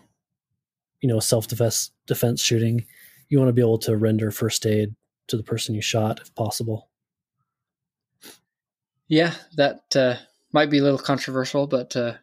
you 1.01 1.09
know 1.09 1.19
self 1.19 1.47
defense 1.47 1.91
defense 2.05 2.41
shooting, 2.41 2.85
you 3.29 3.37
want 3.37 3.49
to 3.49 3.53
be 3.53 3.61
able 3.61 3.77
to 3.79 3.95
render 3.95 4.31
first 4.31 4.65
aid 4.65 4.95
to 5.27 5.37
the 5.37 5.43
person 5.43 5.75
you 5.75 5.81
shot 5.81 6.19
if 6.19 6.33
possible. 6.35 6.89
Yeah, 9.07 9.33
that 9.55 9.95
uh, 9.95 10.15
might 10.51 10.69
be 10.69 10.79
a 10.79 10.83
little 10.83 10.99
controversial, 10.99 11.65
but 11.65 11.95
uh, 11.95 12.13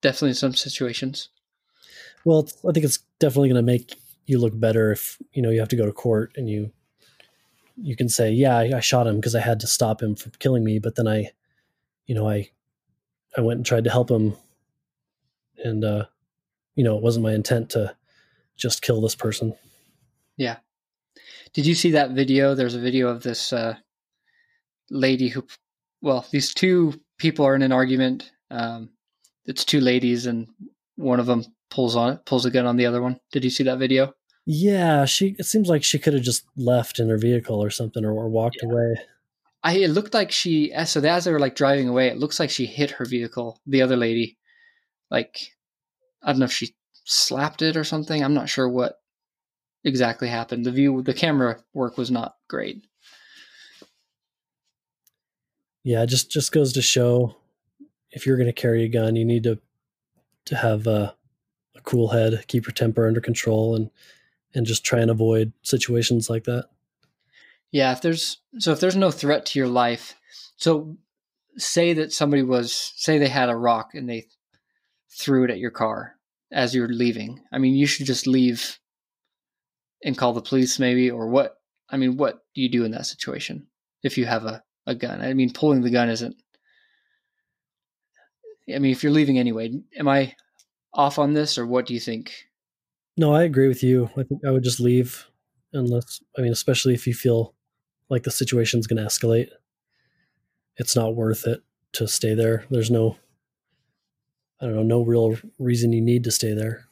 definitely 0.00 0.30
in 0.30 0.34
some 0.36 0.54
situations. 0.54 1.28
Well, 2.24 2.48
I 2.66 2.72
think 2.72 2.84
it's 2.84 3.00
definitely 3.18 3.48
going 3.50 3.64
to 3.64 3.72
make 3.72 3.94
you 4.26 4.38
look 4.38 4.58
better 4.58 4.92
if 4.92 5.18
you 5.32 5.42
know 5.42 5.50
you 5.50 5.60
have 5.60 5.68
to 5.68 5.76
go 5.76 5.84
to 5.84 5.92
court 5.92 6.32
and 6.36 6.48
you 6.48 6.72
you 7.76 7.96
can 7.96 8.08
say, 8.08 8.30
"Yeah, 8.30 8.56
I, 8.56 8.76
I 8.76 8.80
shot 8.80 9.06
him 9.06 9.16
because 9.16 9.34
I 9.34 9.40
had 9.40 9.60
to 9.60 9.66
stop 9.66 10.02
him 10.02 10.14
from 10.14 10.32
killing 10.38 10.64
me," 10.64 10.78
but 10.78 10.94
then 10.94 11.08
I, 11.08 11.30
you 12.06 12.14
know, 12.14 12.28
I 12.28 12.50
I 13.36 13.40
went 13.40 13.58
and 13.58 13.66
tried 13.66 13.84
to 13.84 13.90
help 13.90 14.10
him, 14.10 14.36
and 15.62 15.84
uh, 15.84 16.04
you 16.74 16.84
know, 16.84 16.96
it 16.96 17.02
wasn't 17.02 17.24
my 17.24 17.32
intent 17.32 17.70
to 17.70 17.94
just 18.56 18.82
kill 18.82 19.00
this 19.00 19.14
person. 19.14 19.54
Yeah. 20.36 20.56
Did 21.52 21.66
you 21.66 21.74
see 21.74 21.92
that 21.92 22.10
video? 22.10 22.54
There's 22.54 22.74
a 22.74 22.80
video 22.80 23.08
of 23.08 23.22
this 23.22 23.52
uh, 23.52 23.76
lady 24.90 25.28
who, 25.28 25.46
well, 26.02 26.26
these 26.30 26.52
two 26.52 27.00
people 27.18 27.46
are 27.46 27.54
in 27.54 27.62
an 27.62 27.72
argument. 27.72 28.32
Um, 28.50 28.90
it's 29.44 29.64
two 29.64 29.80
ladies, 29.80 30.26
and 30.26 30.48
one 30.96 31.20
of 31.20 31.26
them 31.26 31.44
pulls 31.70 31.96
on 31.96 32.12
it, 32.12 32.24
pulls 32.24 32.46
a 32.46 32.50
gun 32.50 32.66
on 32.66 32.76
the 32.76 32.86
other 32.86 33.02
one. 33.02 33.20
Did 33.30 33.44
you 33.44 33.50
see 33.50 33.64
that 33.64 33.78
video? 33.78 34.14
Yeah, 34.46 35.04
she. 35.04 35.36
It 35.38 35.46
seems 35.46 35.68
like 35.68 35.84
she 35.84 35.98
could 35.98 36.14
have 36.14 36.22
just 36.22 36.44
left 36.56 36.98
in 36.98 37.08
her 37.08 37.18
vehicle 37.18 37.62
or 37.62 37.70
something, 37.70 38.04
or, 38.04 38.12
or 38.12 38.28
walked 38.28 38.58
yeah. 38.62 38.68
away. 38.68 38.96
I. 39.62 39.76
It 39.76 39.90
looked 39.90 40.14
like 40.14 40.30
she. 40.32 40.72
So 40.86 41.00
as 41.00 41.24
they 41.24 41.32
were 41.32 41.38
like 41.38 41.56
driving 41.56 41.88
away, 41.88 42.08
it 42.08 42.18
looks 42.18 42.40
like 42.40 42.50
she 42.50 42.66
hit 42.66 42.90
her 42.92 43.04
vehicle. 43.04 43.60
The 43.66 43.82
other 43.82 43.96
lady, 43.96 44.36
like, 45.14 45.52
I 46.24 46.32
don't 46.32 46.40
know 46.40 46.46
if 46.46 46.52
she 46.52 46.74
slapped 47.04 47.62
it 47.62 47.76
or 47.76 47.84
something. 47.84 48.22
I'm 48.22 48.34
not 48.34 48.48
sure 48.48 48.68
what 48.68 48.98
exactly 49.84 50.26
happened. 50.26 50.66
The 50.66 50.72
view, 50.72 51.02
the 51.02 51.14
camera 51.14 51.62
work 51.72 51.96
was 51.96 52.10
not 52.10 52.34
great. 52.48 52.84
Yeah, 55.84 56.04
just 56.04 56.32
just 56.32 56.50
goes 56.50 56.72
to 56.72 56.82
show 56.82 57.36
if 58.10 58.26
you're 58.26 58.38
going 58.38 58.48
to 58.48 58.52
carry 58.52 58.82
a 58.82 58.88
gun, 58.88 59.14
you 59.14 59.24
need 59.24 59.44
to 59.44 59.60
to 60.46 60.56
have 60.56 60.86
a, 60.86 61.14
a 61.76 61.80
cool 61.82 62.08
head, 62.08 62.44
keep 62.48 62.66
your 62.66 62.72
temper 62.72 63.06
under 63.06 63.20
control, 63.20 63.76
and 63.76 63.90
and 64.54 64.66
just 64.66 64.84
try 64.84 64.98
and 64.98 65.10
avoid 65.10 65.52
situations 65.62 66.28
like 66.28 66.44
that. 66.44 66.68
Yeah, 67.70 67.92
if 67.92 68.00
there's 68.00 68.38
so 68.58 68.72
if 68.72 68.80
there's 68.80 68.96
no 68.96 69.12
threat 69.12 69.46
to 69.46 69.58
your 69.60 69.68
life, 69.68 70.16
so 70.56 70.96
say 71.56 71.92
that 71.92 72.12
somebody 72.12 72.42
was 72.42 72.92
say 72.96 73.18
they 73.18 73.28
had 73.28 73.50
a 73.50 73.56
rock 73.56 73.90
and 73.94 74.08
they 74.08 74.26
threw 75.18 75.44
it 75.44 75.50
at 75.50 75.58
your 75.58 75.70
car 75.70 76.16
as 76.52 76.74
you're 76.74 76.88
leaving. 76.88 77.40
I 77.52 77.58
mean, 77.58 77.74
you 77.74 77.86
should 77.86 78.06
just 78.06 78.26
leave 78.26 78.78
and 80.04 80.16
call 80.16 80.32
the 80.32 80.42
police 80.42 80.78
maybe 80.78 81.10
or 81.10 81.28
what 81.28 81.56
I 81.88 81.96
mean, 81.96 82.16
what 82.16 82.40
do 82.54 82.62
you 82.62 82.68
do 82.68 82.84
in 82.84 82.92
that 82.92 83.06
situation 83.06 83.66
if 84.02 84.18
you 84.18 84.26
have 84.26 84.44
a, 84.44 84.62
a 84.86 84.94
gun? 84.94 85.20
I 85.20 85.34
mean, 85.34 85.52
pulling 85.52 85.82
the 85.82 85.90
gun 85.90 86.08
isn't. 86.08 86.36
I 88.74 88.78
mean, 88.78 88.92
if 88.92 89.02
you're 89.02 89.12
leaving 89.12 89.38
anyway, 89.38 89.72
am 89.98 90.08
I 90.08 90.34
off 90.92 91.18
on 91.18 91.34
this, 91.34 91.58
or 91.58 91.66
what 91.66 91.86
do 91.86 91.92
you 91.92 92.00
think? 92.00 92.32
No, 93.16 93.34
I 93.34 93.42
agree 93.42 93.68
with 93.68 93.82
you. 93.82 94.10
I 94.16 94.22
think 94.22 94.40
I 94.46 94.50
would 94.50 94.64
just 94.64 94.80
leave, 94.80 95.26
unless 95.72 96.22
I 96.38 96.40
mean, 96.40 96.52
especially 96.52 96.94
if 96.94 97.06
you 97.06 97.14
feel 97.14 97.54
like 98.08 98.22
the 98.22 98.30
situation's 98.30 98.86
going 98.86 99.02
to 99.02 99.08
escalate. 99.08 99.48
It's 100.76 100.96
not 100.96 101.14
worth 101.14 101.46
it 101.46 101.62
to 101.92 102.08
stay 102.08 102.34
there. 102.34 102.64
There's 102.70 102.90
no, 102.90 103.16
I 104.60 104.66
don't 104.66 104.74
know, 104.74 104.82
no 104.82 105.02
real 105.02 105.36
reason 105.58 105.92
you 105.92 106.00
need 106.00 106.24
to 106.24 106.30
stay 106.30 106.54
there. 106.54 106.84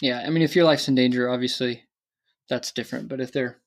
Yeah, 0.00 0.22
I 0.26 0.30
mean, 0.30 0.42
if 0.42 0.56
your 0.56 0.64
life's 0.64 0.88
in 0.88 0.94
danger, 0.94 1.30
obviously, 1.30 1.84
that's 2.48 2.72
different. 2.72 3.08
But 3.08 3.20
if 3.20 3.32
they're, 3.32 3.58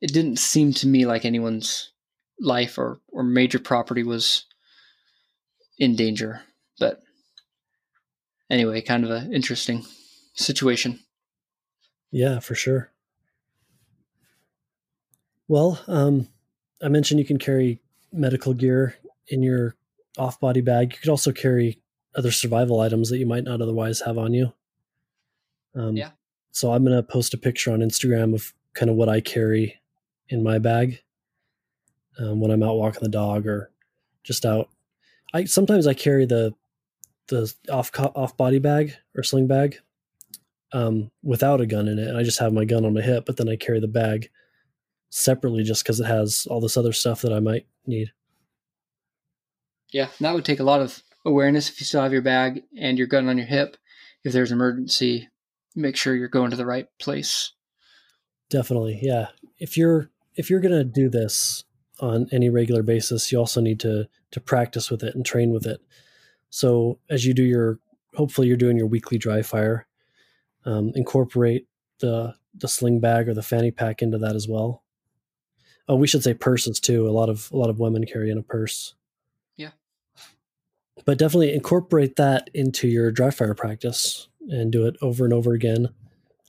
it 0.00 0.12
didn't 0.12 0.38
seem 0.38 0.72
to 0.74 0.86
me 0.86 1.06
like 1.06 1.24
anyone's 1.24 1.92
life 2.40 2.78
or 2.78 3.00
or 3.08 3.22
major 3.22 3.58
property 3.58 4.02
was 4.02 4.44
in 5.78 5.96
danger. 5.96 6.42
But 6.78 7.00
anyway, 8.50 8.80
kind 8.82 9.04
of 9.04 9.10
an 9.10 9.32
interesting 9.32 9.84
situation. 10.34 11.00
Yeah, 12.10 12.40
for 12.40 12.54
sure. 12.54 12.90
Well, 15.48 15.82
um, 15.86 16.28
I 16.82 16.88
mentioned 16.88 17.18
you 17.18 17.26
can 17.26 17.38
carry 17.38 17.80
medical 18.12 18.54
gear 18.54 18.96
in 19.28 19.42
your 19.42 19.74
off 20.18 20.40
body 20.40 20.60
bag. 20.60 20.92
You 20.92 20.98
could 20.98 21.10
also 21.10 21.32
carry 21.32 21.80
other 22.14 22.30
survival 22.30 22.80
items 22.80 23.08
that 23.10 23.18
you 23.18 23.26
might 23.26 23.44
not 23.44 23.60
otherwise 23.60 24.00
have 24.00 24.18
on 24.18 24.34
you. 24.34 24.52
Um, 25.74 25.96
Yeah. 25.96 26.10
So 26.50 26.72
I'm 26.72 26.84
going 26.84 26.96
to 26.96 27.02
post 27.02 27.32
a 27.32 27.38
picture 27.38 27.72
on 27.72 27.80
Instagram 27.80 28.34
of 28.34 28.52
kind 28.74 28.90
of 28.90 28.96
what 28.96 29.08
I 29.08 29.20
carry 29.20 29.80
in 30.28 30.42
my 30.42 30.58
bag 30.58 31.00
um, 32.18 32.40
when 32.40 32.50
I'm 32.50 32.62
out 32.62 32.76
walking 32.76 33.02
the 33.02 33.08
dog 33.08 33.46
or 33.46 33.70
just 34.22 34.44
out. 34.44 34.68
I 35.32 35.44
sometimes 35.44 35.86
I 35.86 35.94
carry 35.94 36.26
the 36.26 36.54
the 37.28 37.52
off 37.70 37.90
off 37.98 38.36
body 38.36 38.58
bag 38.58 38.94
or 39.16 39.22
sling 39.22 39.46
bag 39.46 39.78
um, 40.72 41.10
without 41.22 41.60
a 41.60 41.66
gun 41.66 41.88
in 41.88 41.98
it, 41.98 42.08
and 42.08 42.18
I 42.18 42.22
just 42.22 42.38
have 42.38 42.52
my 42.52 42.64
gun 42.64 42.84
on 42.84 42.94
my 42.94 43.00
hip. 43.00 43.24
But 43.24 43.38
then 43.38 43.48
I 43.48 43.56
carry 43.56 43.80
the 43.80 43.88
bag 43.88 44.28
separately 45.08 45.62
just 45.62 45.82
because 45.82 46.00
it 46.00 46.06
has 46.06 46.46
all 46.50 46.60
this 46.60 46.76
other 46.76 46.92
stuff 46.92 47.22
that 47.22 47.32
I 47.32 47.40
might 47.40 47.66
need. 47.86 48.12
Yeah, 49.92 50.08
that 50.20 50.34
would 50.34 50.44
take 50.44 50.60
a 50.60 50.64
lot 50.64 50.80
of 50.80 51.02
awareness 51.24 51.68
if 51.68 51.80
you 51.80 51.86
still 51.86 52.02
have 52.02 52.12
your 52.12 52.22
bag 52.22 52.62
and 52.76 52.98
your 52.98 53.06
gun 53.06 53.28
on 53.28 53.38
your 53.38 53.46
hip. 53.46 53.76
If 54.24 54.32
there's 54.32 54.50
an 54.50 54.56
emergency, 54.56 55.28
make 55.76 55.96
sure 55.96 56.14
you're 56.14 56.28
going 56.28 56.50
to 56.50 56.56
the 56.56 56.66
right 56.66 56.86
place. 56.98 57.52
Definitely, 58.50 58.98
yeah. 59.02 59.28
If 59.58 59.76
you're 59.76 60.10
if 60.34 60.50
you're 60.50 60.60
gonna 60.60 60.84
do 60.84 61.08
this 61.08 61.64
on 62.00 62.28
any 62.32 62.48
regular 62.48 62.82
basis, 62.82 63.30
you 63.30 63.38
also 63.38 63.60
need 63.60 63.80
to 63.80 64.08
to 64.30 64.40
practice 64.40 64.90
with 64.90 65.02
it 65.02 65.14
and 65.14 65.24
train 65.24 65.50
with 65.50 65.66
it. 65.66 65.80
So 66.50 66.98
as 67.08 67.24
you 67.24 67.34
do 67.34 67.42
your, 67.42 67.78
hopefully 68.14 68.46
you're 68.46 68.56
doing 68.56 68.76
your 68.76 68.86
weekly 68.86 69.18
dry 69.18 69.42
fire, 69.42 69.86
um, 70.64 70.92
incorporate 70.94 71.66
the 72.00 72.34
the 72.54 72.68
sling 72.68 73.00
bag 73.00 73.28
or 73.28 73.34
the 73.34 73.42
fanny 73.42 73.70
pack 73.70 74.02
into 74.02 74.18
that 74.18 74.36
as 74.36 74.46
well. 74.46 74.82
Oh, 75.88 75.96
we 75.96 76.06
should 76.06 76.22
say 76.22 76.34
purses 76.34 76.78
too. 76.78 77.08
A 77.08 77.10
lot 77.10 77.28
of 77.28 77.50
a 77.52 77.56
lot 77.56 77.70
of 77.70 77.78
women 77.78 78.04
carry 78.06 78.30
in 78.30 78.38
a 78.38 78.42
purse. 78.42 78.94
But 81.04 81.18
definitely 81.18 81.54
incorporate 81.54 82.16
that 82.16 82.50
into 82.54 82.86
your 82.86 83.10
dry 83.10 83.30
fire 83.30 83.54
practice 83.54 84.28
and 84.48 84.70
do 84.70 84.86
it 84.86 84.96
over 85.00 85.24
and 85.24 85.32
over 85.32 85.52
again, 85.52 85.88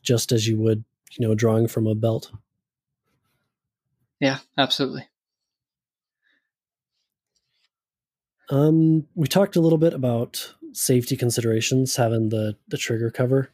just 0.02 0.32
as 0.32 0.48
you 0.48 0.58
would, 0.58 0.84
you 1.18 1.26
know, 1.28 1.34
drawing 1.34 1.68
from 1.68 1.88
a 1.88 1.96
belt. 1.96 2.32
Yeah, 4.20 4.40
absolutely. 4.58 5.08
Um, 8.50 9.08
we 9.16 9.28
talked 9.28 9.56
a 9.56 9.62
little 9.62 9.78
bit 9.78 9.94
about 9.94 10.54
safety 10.74 11.16
considerations, 11.16 11.96
having 11.96 12.30
the 12.30 12.58
the 12.68 12.78
trigger 12.78 13.10
cover. 13.10 13.52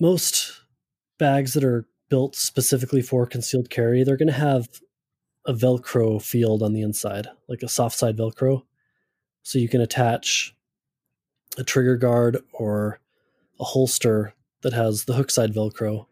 Most 0.00 0.62
bags 1.18 1.54
that 1.54 1.64
are 1.64 1.86
built 2.08 2.36
specifically 2.36 3.02
for 3.02 3.26
concealed 3.26 3.70
carry, 3.70 4.02
they're 4.02 4.16
going 4.16 4.28
to 4.28 4.34
have 4.34 4.68
a 5.46 5.52
Velcro 5.52 6.20
field 6.20 6.62
on 6.62 6.72
the 6.72 6.82
inside, 6.82 7.28
like 7.48 7.62
a 7.62 7.68
soft 7.68 7.96
side 7.96 8.16
Velcro, 8.16 8.62
so 9.44 9.58
you 9.58 9.68
can 9.68 9.80
attach 9.80 10.56
a 11.56 11.62
trigger 11.62 11.96
guard 11.96 12.38
or 12.52 12.98
a 13.60 13.64
holster 13.64 14.34
that 14.62 14.72
has 14.72 15.04
the 15.04 15.12
hook 15.12 15.30
side 15.30 15.54
Velcro, 15.54 16.06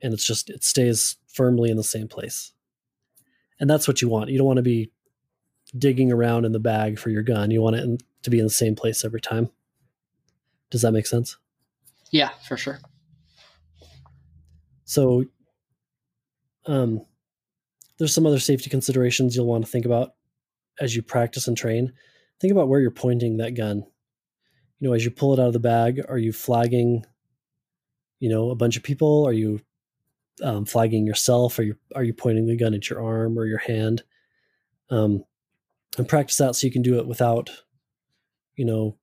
and 0.00 0.14
it's 0.14 0.26
just 0.26 0.48
it 0.48 0.64
stays 0.64 1.16
firmly 1.26 1.70
in 1.70 1.76
the 1.76 1.84
same 1.84 2.08
place. 2.08 2.52
And 3.60 3.68
that's 3.68 3.86
what 3.86 4.00
you 4.00 4.08
want. 4.08 4.30
You 4.30 4.38
don't 4.38 4.46
want 4.46 4.56
to 4.58 4.62
be 4.62 4.90
digging 5.76 6.12
around 6.12 6.44
in 6.44 6.52
the 6.52 6.60
bag 6.60 6.98
for 6.98 7.10
your 7.10 7.22
gun. 7.22 7.50
You 7.50 7.60
want 7.60 7.76
it 7.76 7.84
in, 7.84 7.98
to 8.22 8.30
be 8.30 8.38
in 8.38 8.44
the 8.44 8.50
same 8.50 8.76
place 8.76 9.04
every 9.04 9.20
time. 9.20 9.50
Does 10.70 10.82
that 10.82 10.92
make 10.92 11.06
sense? 11.06 11.36
Yeah, 12.10 12.30
for 12.46 12.56
sure. 12.56 12.78
So, 14.84 15.24
um, 16.66 17.04
there's 17.98 18.14
some 18.14 18.26
other 18.26 18.38
safety 18.38 18.70
considerations 18.70 19.34
you'll 19.34 19.46
want 19.46 19.64
to 19.64 19.70
think 19.70 19.84
about 19.84 20.14
as 20.80 20.94
you 20.94 21.02
practice 21.02 21.48
and 21.48 21.56
train. 21.56 21.92
Think 22.44 22.52
about 22.52 22.68
where 22.68 22.78
you're 22.78 22.90
pointing 22.90 23.38
that 23.38 23.54
gun. 23.54 23.86
You 24.78 24.86
know, 24.86 24.92
as 24.92 25.02
you 25.02 25.10
pull 25.10 25.32
it 25.32 25.40
out 25.40 25.46
of 25.46 25.54
the 25.54 25.60
bag, 25.60 26.02
are 26.10 26.18
you 26.18 26.30
flagging, 26.30 27.06
you 28.20 28.28
know, 28.28 28.50
a 28.50 28.54
bunch 28.54 28.76
of 28.76 28.82
people? 28.82 29.26
Are 29.26 29.32
you 29.32 29.62
um, 30.42 30.66
flagging 30.66 31.06
yourself? 31.06 31.58
Are 31.58 31.62
you 31.62 31.76
are 31.94 32.04
you 32.04 32.12
pointing 32.12 32.46
the 32.46 32.58
gun 32.58 32.74
at 32.74 32.90
your 32.90 33.02
arm 33.02 33.38
or 33.38 33.46
your 33.46 33.60
hand? 33.60 34.02
Um, 34.90 35.24
and 35.96 36.06
practice 36.06 36.36
that 36.36 36.54
so 36.54 36.66
you 36.66 36.70
can 36.70 36.82
do 36.82 36.98
it 36.98 37.06
without, 37.06 37.48
you 38.56 38.66
know, 38.66 38.98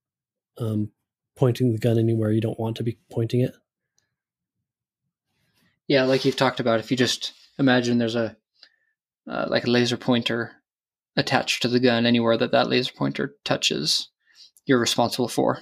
um, 0.60 0.92
pointing 1.36 1.74
the 1.74 1.80
gun 1.80 1.98
anywhere 1.98 2.32
you 2.32 2.42
don't 2.42 2.60
want 2.60 2.78
to 2.78 2.84
be 2.84 3.00
pointing 3.10 3.42
it. 3.42 3.56
Yeah, 5.88 6.04
like 6.04 6.26
you've 6.26 6.36
talked 6.36 6.60
about, 6.60 6.80
if 6.80 6.92
you 6.92 6.96
just 6.96 7.34
imagine 7.58 7.98
there's 7.98 8.14
a 8.14 8.38
uh, 9.28 9.48
like 9.50 9.66
a 9.66 9.72
laser 9.72 9.98
pointer 9.98 10.61
attached 11.16 11.62
to 11.62 11.68
the 11.68 11.80
gun 11.80 12.06
anywhere 12.06 12.38
that 12.38 12.52
that 12.52 12.70
laser 12.70 12.94
pointer 12.94 13.36
touches, 13.44 14.10
you're 14.66 14.80
responsible 14.80 15.28
for. 15.28 15.62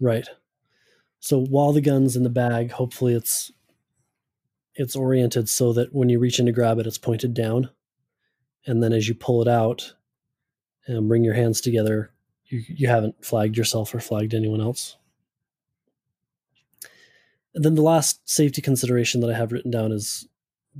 Right. 0.00 0.28
So 1.20 1.38
while 1.38 1.72
the 1.72 1.80
gun's 1.80 2.16
in 2.16 2.24
the 2.24 2.30
bag, 2.30 2.72
hopefully 2.72 3.14
it's 3.14 3.52
it's 4.74 4.96
oriented 4.96 5.48
so 5.48 5.72
that 5.74 5.94
when 5.94 6.08
you 6.08 6.18
reach 6.18 6.38
in 6.38 6.46
to 6.46 6.52
grab 6.52 6.78
it, 6.78 6.86
it's 6.86 6.98
pointed 6.98 7.34
down, 7.34 7.70
and 8.66 8.82
then 8.82 8.92
as 8.92 9.06
you 9.06 9.14
pull 9.14 9.42
it 9.42 9.48
out 9.48 9.94
and 10.86 11.08
bring 11.08 11.22
your 11.22 11.34
hands 11.34 11.60
together, 11.60 12.10
you 12.46 12.62
you 12.66 12.88
haven't 12.88 13.24
flagged 13.24 13.56
yourself 13.56 13.94
or 13.94 14.00
flagged 14.00 14.34
anyone 14.34 14.60
else. 14.60 14.96
And 17.54 17.64
then 17.64 17.74
the 17.74 17.82
last 17.82 18.28
safety 18.28 18.62
consideration 18.62 19.20
that 19.20 19.30
I 19.30 19.36
have 19.36 19.52
written 19.52 19.70
down 19.70 19.92
is 19.92 20.26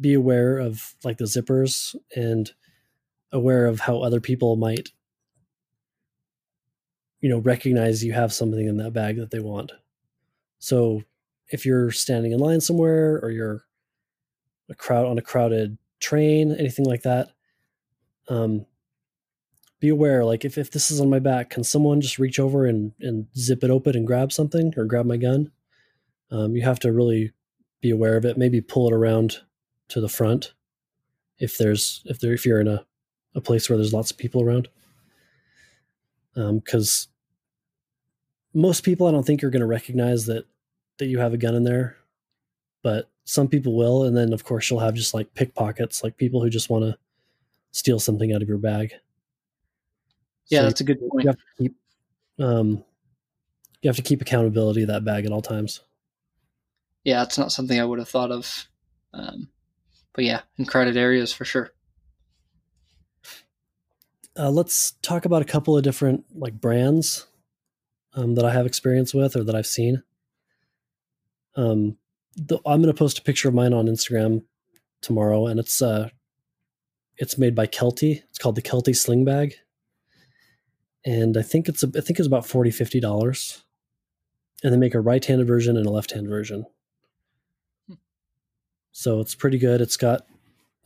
be 0.01 0.15
aware 0.15 0.59
of 0.59 0.95
like 1.05 1.19
the 1.19 1.25
zippers 1.25 1.95
and 2.17 2.51
aware 3.33 3.67
of 3.67 3.81
how 3.81 4.01
other 4.01 4.21
people 4.21 4.57
might 4.57 4.91
you 7.21 7.29
know 7.29 7.39
recognize 7.39 8.05
you 8.05 8.13
have 8.13 8.33
something 8.33 8.67
in 8.67 8.77
that 8.77 8.93
bag 8.93 9.17
that 9.17 9.31
they 9.31 9.41
want. 9.41 9.73
So 10.59 11.03
if 11.49 11.65
you're 11.65 11.91
standing 11.91 12.33
in 12.33 12.41
line 12.41 12.61
somewhere 12.61 13.19
or 13.23 13.31
you're 13.31 13.65
a 14.69 14.75
crowd 14.75 15.07
on 15.07 15.19
a 15.19 15.23
crowded 15.23 15.79
train, 16.01 16.53
anything 16.53 16.85
like 16.85 17.03
that, 17.03 17.31
um, 18.29 18.67
be 19.81 19.89
aware. 19.89 20.25
Like 20.25 20.45
if, 20.45 20.57
if 20.57 20.71
this 20.71 20.91
is 20.91 21.01
on 21.01 21.11
my 21.11 21.19
back, 21.19 21.51
can 21.51 21.65
someone 21.65 22.01
just 22.01 22.19
reach 22.19 22.39
over 22.39 22.67
and, 22.67 22.93
and 23.01 23.27
zip 23.37 23.65
it 23.65 23.71
open 23.71 23.97
and 23.97 24.07
grab 24.07 24.33
something 24.33 24.73
or 24.77 24.85
grab 24.85 25.07
my 25.07 25.17
gun? 25.17 25.51
Um, 26.31 26.57
you 26.57 26.63
have 26.63 26.79
to 26.81 26.93
really 26.93 27.33
be 27.81 27.91
aware 27.91 28.17
of 28.17 28.25
it. 28.25 28.39
Maybe 28.39 28.61
pull 28.61 28.89
it 28.89 28.95
around 28.95 29.39
to 29.89 30.01
the 30.01 30.09
front 30.09 30.55
if 31.39 31.59
there's 31.59 32.03
if 32.07 32.21
there 32.21 32.33
if 32.33 32.47
you're 32.47 32.61
in 32.61 32.69
a, 32.69 32.87
a 33.35 33.41
place 33.41 33.69
where 33.69 33.77
there's 33.77 33.93
lots 33.93 34.11
of 34.11 34.19
people 34.19 34.43
around. 34.43 34.69
Because 36.35 37.09
um, 38.55 38.61
most 38.61 38.85
people, 38.85 39.07
I 39.07 39.13
don't 39.13 39.25
think, 39.25 39.43
you're 39.43 39.51
going 39.51 39.61
to 39.61 39.67
recognize 39.67 40.27
that 40.27 40.47
that 40.99 41.07
you 41.07 41.19
have 41.19 41.33
a 41.33 41.39
gun 41.39 41.55
in 41.55 41.65
there, 41.65 41.97
but 42.83 43.11
some 43.25 43.49
people 43.49 43.75
will. 43.77 44.05
And 44.05 44.17
then, 44.17 44.33
of 44.33 44.45
course, 44.45 44.71
you'll 44.71 44.81
have 44.81 44.95
just 44.95 45.15
like 45.15 45.35
pickpockets, 45.35 46.05
like 46.05 46.17
people 46.17 46.43
who 46.43 46.51
just 46.51 46.71
want 46.71 46.85
to 46.85 46.99
steal 47.73 47.99
something 47.99 48.33
out 48.33 48.43
of 48.43 48.49
your 48.49 48.59
bag. 48.59 48.93
Yeah, 50.49 50.61
So 50.61 50.65
that's 50.67 50.81
a 50.81 50.85
good 50.85 51.01
point. 51.01 51.25
you 51.25 51.29
have 51.29 51.37
to 51.37 51.43
keep 51.59 51.77
um, 52.39 52.85
you 53.83 53.89
have 53.89 53.97
to 53.97 54.03
keep 54.03 54.21
accountability 54.21 54.83
of 54.83 54.89
that 54.89 55.05
bag 55.05 55.25
at 55.27 55.33
all 55.33 55.43
times. 55.43 55.81
Yeah, 57.05 57.23
it's 57.23 57.39
not 57.39 57.53
something 57.53 57.81
I 57.81 57.85
would 57.85 57.99
have 57.99 58.09
thought 58.09 58.31
of. 58.31 58.69
Um, 59.13 59.49
but 60.13 60.25
yeah, 60.25 60.43
in 60.57 60.67
crowded 60.67 60.97
areas 60.97 61.33
for 61.33 61.45
sure. 61.45 61.73
Uh, 64.37 64.51
let's 64.51 64.93
talk 65.03 65.25
about 65.25 65.43
a 65.43 65.47
couple 65.47 65.77
of 65.77 65.83
different 65.83 66.25
like 66.35 66.61
brands 66.61 67.27
um, 68.15 68.35
that 68.35 68.45
I 68.45 68.53
have 68.53 68.67
experience 68.67 69.13
with 69.13 69.37
or 69.37 69.45
that 69.45 69.55
I've 69.55 69.67
seen. 69.67 70.03
Um, 71.55 71.99
the, 72.37 72.57
I'm 72.65 72.81
going 72.81 72.93
to 72.93 72.99
post 72.99 73.19
a 73.19 73.23
picture 73.23 73.49
of 73.49 73.55
mine 73.55 73.75
on 73.75 73.87
Instagram 73.87 74.45
tomorrow, 75.03 75.47
and 75.47 75.61
it's 75.61 75.83
uh, 75.83 76.09
it's 77.19 77.37
made 77.37 77.55
by 77.55 77.67
Kelty. 77.67 78.23
It's 78.31 78.39
called 78.39 78.55
the 78.55 78.63
Kelty 78.63 78.97
Sling 78.97 79.25
Bag, 79.25 79.55
and 81.05 81.37
I 81.37 81.43
think 81.43 81.69
it's 81.69 81.83
a, 81.83 81.89
I 81.95 82.01
think 82.01 82.19
it's 82.19 82.27
about 82.27 82.47
40 82.47 82.71
50 82.71 83.01
dollars, 83.01 83.63
and 84.65 84.73
they 84.73 84.79
make 84.79 84.95
a 84.95 85.01
right-handed 85.01 85.47
version 85.47 85.77
and 85.77 85.87
a 85.87 85.91
left-hand 85.91 86.27
version. 86.27 86.65
So 88.93 89.21
it's 89.21 89.35
pretty 89.35 89.59
good. 89.59 89.83
It's 89.83 89.99
got 89.99 90.27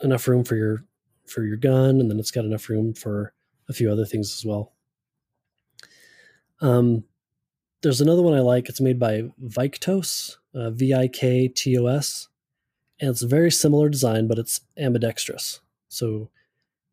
enough 0.03 0.27
room 0.27 0.43
for 0.43 0.57
your 0.57 0.85
for 1.27 1.45
your 1.45 1.57
gun, 1.57 2.01
and 2.01 2.11
then 2.11 2.19
it's 2.19 2.33
got 2.33 2.45
enough 2.45 2.69
room 2.69 2.93
for 2.93 3.33
a 3.69 3.73
few 3.73 3.91
other 3.91 4.05
things 4.05 4.33
as 4.33 4.45
well. 4.45 4.73
Um, 6.61 7.05
there's 7.83 8.01
another 8.01 8.23
one 8.23 8.35
I 8.35 8.41
like. 8.41 8.69
It's 8.69 8.81
made 8.81 8.99
by 8.99 9.31
Viktos, 9.43 10.37
uh, 10.55 10.71
V 10.71 10.95
I 10.95 11.09
K 11.09 11.49
T 11.49 11.79
O 11.79 11.87
S, 11.87 12.29
and 13.01 13.11
it's 13.11 13.23
a 13.23 13.29
very 13.29 13.51
similar 13.51 13.89
design, 13.89 14.27
but 14.27 14.39
it's 14.39 14.61
ambidextrous, 14.79 15.61
so 15.89 16.31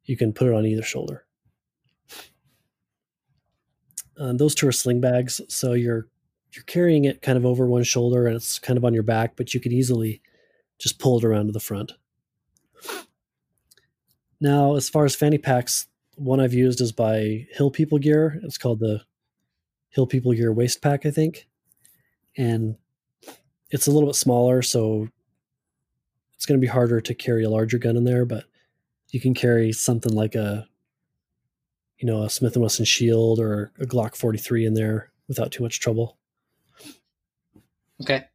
you 0.03 0.17
can 0.17 0.33
put 0.33 0.47
it 0.47 0.53
on 0.53 0.65
either 0.65 0.83
shoulder. 0.83 1.25
Um, 4.17 4.37
those 4.37 4.53
two 4.53 4.67
are 4.67 4.71
sling 4.73 5.01
bags, 5.01 5.41
so 5.47 5.73
you're 5.73 6.07
you're 6.53 6.65
carrying 6.65 7.05
it 7.05 7.21
kind 7.21 7.37
of 7.37 7.45
over 7.45 7.65
one 7.65 7.83
shoulder, 7.83 8.27
and 8.27 8.35
it's 8.35 8.59
kind 8.59 8.77
of 8.77 8.85
on 8.85 8.93
your 8.93 9.01
back, 9.03 9.35
but 9.35 9.53
you 9.53 9.59
could 9.59 9.73
easily 9.73 10.21
just 10.77 10.99
pull 10.99 11.17
it 11.17 11.23
around 11.23 11.47
to 11.47 11.51
the 11.51 11.59
front. 11.59 11.93
Now, 14.39 14.75
as 14.75 14.89
far 14.89 15.05
as 15.05 15.15
fanny 15.15 15.37
packs, 15.37 15.87
one 16.15 16.39
I've 16.39 16.53
used 16.53 16.81
is 16.81 16.91
by 16.91 17.47
Hill 17.51 17.71
People 17.71 17.97
Gear. 17.97 18.39
It's 18.43 18.57
called 18.57 18.79
the 18.79 19.01
Hill 19.89 20.07
People 20.07 20.33
Gear 20.33 20.51
Waist 20.51 20.81
Pack, 20.81 21.05
I 21.05 21.11
think. 21.11 21.47
And 22.37 22.77
it's 23.69 23.87
a 23.87 23.91
little 23.91 24.09
bit 24.09 24.15
smaller, 24.15 24.61
so 24.61 25.07
it's 26.35 26.45
going 26.45 26.59
to 26.59 26.65
be 26.65 26.71
harder 26.71 27.01
to 27.01 27.13
carry 27.13 27.43
a 27.43 27.49
larger 27.49 27.77
gun 27.77 27.97
in 27.97 28.03
there, 28.03 28.25
but 28.25 28.45
you 29.09 29.19
can 29.19 29.33
carry 29.33 29.71
something 29.71 30.13
like 30.13 30.35
a 30.35 30.67
you 32.03 32.07
know, 32.07 32.23
a 32.23 32.29
Smith 32.29 32.57
& 32.57 32.57
Wesson 32.57 32.83
Shield 32.83 33.39
or 33.39 33.71
a 33.79 33.85
Glock 33.85 34.13
43 34.13 34.65
in 34.65 34.73
there 34.73 35.13
without 35.29 35.53
too 35.53 35.63
much 35.63 35.79
trouble. 35.79 36.17
Okay. 38.01 38.25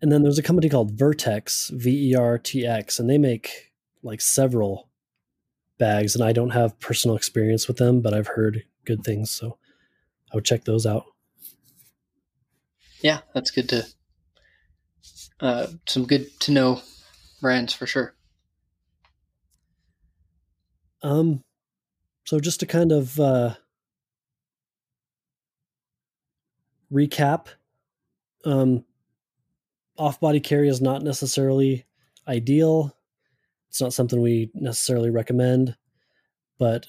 And 0.00 0.10
then 0.10 0.24
there's 0.24 0.38
a 0.38 0.42
company 0.42 0.68
called 0.68 0.96
Vertx, 0.96 1.70
V 1.70 2.10
E 2.10 2.16
R 2.16 2.38
T 2.38 2.66
X, 2.66 2.98
and 2.98 3.08
they 3.08 3.18
make 3.18 3.72
like 4.02 4.20
several 4.20 4.88
bags. 5.78 6.14
And 6.14 6.24
I 6.24 6.32
don't 6.32 6.50
have 6.50 6.78
personal 6.80 7.16
experience 7.16 7.68
with 7.68 7.76
them, 7.76 8.00
but 8.00 8.14
I've 8.14 8.28
heard 8.28 8.64
good 8.84 9.04
things. 9.04 9.30
So 9.30 9.58
I 10.32 10.36
would 10.36 10.44
check 10.44 10.64
those 10.64 10.86
out. 10.86 11.04
Yeah, 13.00 13.20
that's 13.34 13.50
good 13.50 13.68
to, 13.70 13.86
uh, 15.40 15.66
some 15.86 16.06
good 16.06 16.28
to 16.40 16.52
know 16.52 16.80
brands 17.40 17.72
for 17.74 17.86
sure. 17.86 18.14
Um, 21.02 21.42
so 22.24 22.38
just 22.38 22.60
to 22.60 22.66
kind 22.66 22.92
of 22.92 23.18
uh, 23.18 23.54
recap, 26.92 27.46
um, 28.44 28.84
off-body 29.98 30.38
carry 30.38 30.68
is 30.68 30.80
not 30.80 31.02
necessarily 31.02 31.84
ideal. 32.28 32.96
It's 33.72 33.80
not 33.80 33.94
something 33.94 34.20
we 34.20 34.50
necessarily 34.52 35.08
recommend, 35.08 35.76
but 36.58 36.88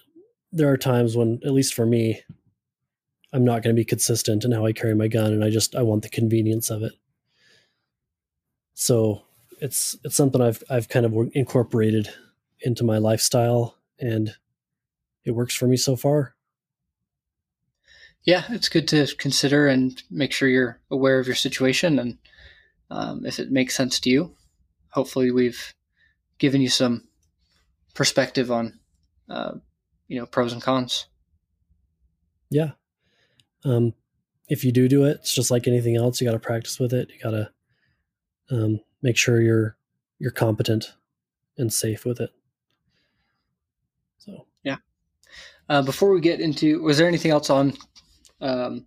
there 0.52 0.69
are 0.69 0.76
times 0.76 1.15
when, 1.15 1.39
at 1.46 1.54
least 1.54 1.74
for 1.76 1.86
me, 1.86 2.19
I'm 3.32 3.46
not 3.46 3.63
going 3.63 3.74
to 3.74 3.80
be 3.80 3.86
consistent 3.86 4.43
in 4.43 4.52
how 4.52 4.65
I 4.65 4.74
carry 4.74 4.93
my 4.93 5.08
gun, 5.08 5.32
and 5.32 5.46
I 5.46 5.50
just 5.50 5.78
I 5.78 5.82
want 5.82 6.04
the 6.04 6.10
convenience 6.10 6.69
of 6.69 6.84
it. 6.84 6.91
So 8.74 9.22
it's 9.62 9.98
it's 10.04 10.17
something 10.17 10.41
I've 10.41 10.62
I've 10.69 10.89
kind 10.89 11.06
of 11.06 11.13
incorporated 11.34 12.10
into 12.60 12.84
my 12.84 12.98
lifestyle, 12.98 13.78
and 13.98 14.36
it 15.24 15.32
works 15.32 15.56
for 15.56 15.67
me 15.67 15.78
so 15.78 15.96
far. 15.96 16.36
Yeah, 18.24 18.43
it's 18.50 18.67
good 18.67 18.89
to 18.89 19.08
consider 19.15 19.67
and 19.67 20.04
make 20.12 20.34
sure 20.34 20.50
you're 20.50 20.82
aware 20.91 21.17
of 21.17 21.28
your 21.28 21.36
situation 21.38 21.98
and 21.98 22.17
um, 22.89 23.26
if 23.26 23.39
it 23.39 23.54
makes 23.54 23.74
sense 23.74 24.02
to 24.02 24.10
you. 24.10 24.36
Hopefully, 24.89 25.32
we've 25.32 25.74
given 26.43 26.60
you 26.60 26.67
some 26.67 27.08
perspective 27.93 28.51
on, 28.51 28.77
uh, 29.29 29.53
you 30.10 30.19
know, 30.19 30.25
pros 30.25 30.51
and 30.51 30.62
cons. 30.62 31.06
Yeah. 32.49 32.71
Um, 33.63 33.93
if 34.49 34.65
you 34.65 34.73
do 34.73 34.89
do 34.89 35.06
it, 35.06 35.19
it's 35.21 35.34
just 35.34 35.49
like 35.49 35.69
anything 35.69 35.95
else. 35.95 36.19
You 36.19 36.27
got 36.27 36.34
to 36.34 36.39
practice 36.39 36.82
with 36.82 36.91
it. 36.91 37.10
You 37.10 37.19
got 37.23 37.32
to 37.32 37.49
um, 38.51 38.82
make 39.01 39.15
sure 39.15 39.39
you're 39.39 39.77
you're 40.19 40.32
competent 40.32 40.93
and 41.58 41.71
safe 41.71 42.03
with 42.03 42.19
it. 42.19 42.32
So 44.17 44.45
yeah. 44.63 44.79
Uh, 45.69 45.82
before 45.82 46.12
we 46.12 46.19
get 46.19 46.41
into, 46.41 46.82
was 46.82 46.97
there 46.97 47.08
anything 47.08 47.32
else 47.32 47.49
on 47.49 47.71
um, 48.41 48.86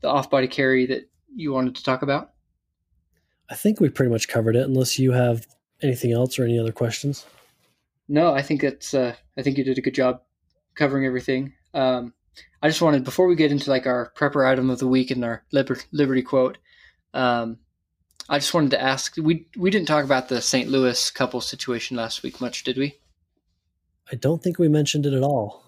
the 0.00 0.08
off-body 0.08 0.48
carry 0.48 0.86
that 0.86 1.08
you 1.32 1.52
wanted 1.52 1.76
to 1.76 1.84
talk 1.84 2.02
about? 2.02 2.32
I 3.48 3.54
think 3.54 3.78
we 3.78 3.88
pretty 3.88 4.10
much 4.10 4.26
covered 4.26 4.56
it. 4.56 4.66
Unless 4.66 4.98
you 4.98 5.12
have 5.12 5.46
anything 5.82 6.12
else 6.12 6.38
or 6.38 6.44
any 6.44 6.58
other 6.58 6.72
questions. 6.72 7.26
No, 8.08 8.34
I 8.34 8.42
think 8.42 8.62
that's. 8.62 8.94
Uh, 8.94 9.14
I 9.36 9.42
think 9.42 9.56
you 9.56 9.64
did 9.64 9.78
a 9.78 9.82
good 9.82 9.94
job 9.94 10.22
covering 10.74 11.06
everything. 11.06 11.52
Um, 11.74 12.12
I 12.62 12.68
just 12.68 12.82
wanted 12.82 13.04
before 13.04 13.26
we 13.26 13.36
get 13.36 13.52
into 13.52 13.70
like 13.70 13.86
our 13.86 14.12
prepper 14.16 14.46
item 14.46 14.70
of 14.70 14.78
the 14.78 14.88
week 14.88 15.10
and 15.10 15.24
our 15.24 15.44
liber- 15.52 15.78
Liberty 15.92 16.22
quote. 16.22 16.58
Um, 17.14 17.58
I 18.28 18.38
just 18.38 18.54
wanted 18.54 18.72
to 18.72 18.82
ask. 18.82 19.14
We 19.16 19.46
we 19.56 19.70
didn't 19.70 19.88
talk 19.88 20.04
about 20.04 20.28
the 20.28 20.40
St. 20.40 20.68
Louis 20.68 21.10
couple 21.10 21.40
situation 21.40 21.96
last 21.96 22.22
week 22.22 22.40
much, 22.40 22.64
did 22.64 22.76
we? 22.76 22.98
I 24.12 24.16
don't 24.16 24.42
think 24.42 24.58
we 24.58 24.68
mentioned 24.68 25.06
it 25.06 25.12
at 25.12 25.22
all. 25.22 25.62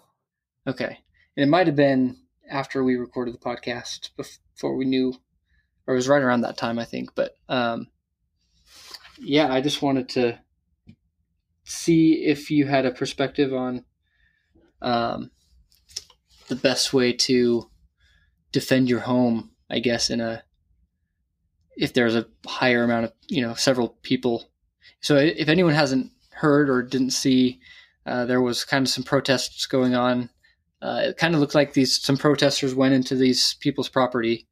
Okay. 0.67 0.99
And 1.37 1.45
it 1.45 1.49
might 1.49 1.67
have 1.67 1.77
been 1.77 2.17
after 2.51 2.83
we 2.83 2.97
recorded 2.97 3.35
the 3.35 3.39
podcast 3.39 4.11
before 4.17 4.77
we 4.77 4.85
knew, 4.85 5.15
or 5.87 5.95
it 5.95 5.97
was 5.97 6.09
right 6.09 6.23
around 6.23 6.43
that 6.43 6.57
time, 6.57 6.79
I 6.79 6.85
think. 6.85 7.15
But 7.15 7.37
um, 7.49 7.89
yeah, 9.23 9.53
I 9.53 9.61
just 9.61 9.83
wanted 9.83 10.09
to 10.11 10.39
see 11.65 12.25
if 12.25 12.51
you 12.51 12.67
had 12.67 12.87
a 12.87 12.91
perspective 12.91 13.53
on 13.53 13.85
um, 14.81 15.31
the 16.49 16.57
best 16.57 16.93
way 16.93 17.13
to 17.13 17.71
defend 18.51 18.89
your 18.89 19.01
home, 19.01 19.51
I 19.71 19.79
guess, 19.79 20.11
in 20.11 20.21
a 20.21 20.43
if 21.77 21.95
there's 21.95 22.15
a 22.15 22.27
higher 22.47 22.85
amount 22.85 23.07
of 23.07 23.13
you 23.29 23.43
know 23.43 23.55
several 23.55 23.97
people. 24.03 24.51
So 25.01 25.17
if 25.17 25.49
anyone 25.49 25.75
hasn't 25.75 26.11
heard 26.31 26.69
or 26.69 26.83
didn't 26.83 27.11
see 27.11 27.61
uh, 28.07 28.25
there 28.27 28.41
was 28.41 28.65
kind 28.65 28.85
of 28.85 28.91
some 28.91 29.05
protests 29.05 29.67
going 29.67 29.95
on. 29.95 30.31
Uh, 30.81 31.03
it 31.07 31.17
kind 31.17 31.35
of 31.35 31.41
looked 31.41 31.55
like 31.55 31.73
these 31.73 32.01
some 32.03 32.17
protesters 32.17 32.75
went 32.75 32.95
into 32.95 33.15
these 33.15 33.55
people's 33.61 33.89
property. 33.89 34.49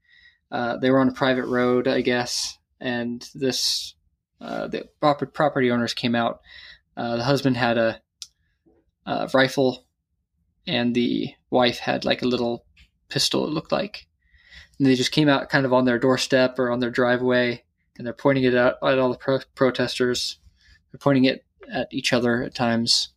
Uh, 0.53 0.77
they 0.77 0.91
were 0.91 1.01
on 1.01 1.09
a 1.09 1.13
private 1.13 1.47
road, 1.47 1.89
I 1.89 2.01
guess, 2.01 2.57
and 2.81 3.29
this 3.35 3.95
uh, 4.41 4.69
the 4.69 4.89
property 5.01 5.71
owners 5.71 5.95
came 5.95 6.15
out. 6.15 6.41
Uh, 6.97 7.17
the 7.17 7.25
husband 7.25 7.57
had 7.57 7.79
a, 7.79 8.01
a, 9.07 9.29
rifle, 9.33 9.87
and 10.67 10.95
the 10.95 11.35
wife 11.51 11.79
had 11.79 12.05
like 12.05 12.23
a 12.23 12.29
little 12.29 12.65
pistol. 13.09 13.45
It 13.45 13.53
looked 13.53 13.73
like, 13.73 14.07
and 14.79 14.87
they 14.87 14.95
just 14.95 15.13
came 15.13 15.29
out 15.29 15.49
kind 15.49 15.67
of 15.67 15.73
on 15.73 15.85
their 15.85 15.99
doorstep 15.99 16.59
or 16.59 16.71
on 16.71 16.81
their 16.81 16.91
driveway, 16.91 17.65
and 17.97 18.07
they're 18.07 18.15
pointing 18.15 18.45
it 18.45 18.55
out 18.55 18.77
at 18.83 18.99
all 18.99 19.11
the 19.11 19.19
pro- 19.19 19.41
protesters. 19.55 20.39
They're 20.93 20.99
pointing 20.99 21.27
it 21.27 21.45
at 21.73 21.89
each 21.93 22.13
other 22.13 22.43
at 22.43 22.55
times 22.55 23.11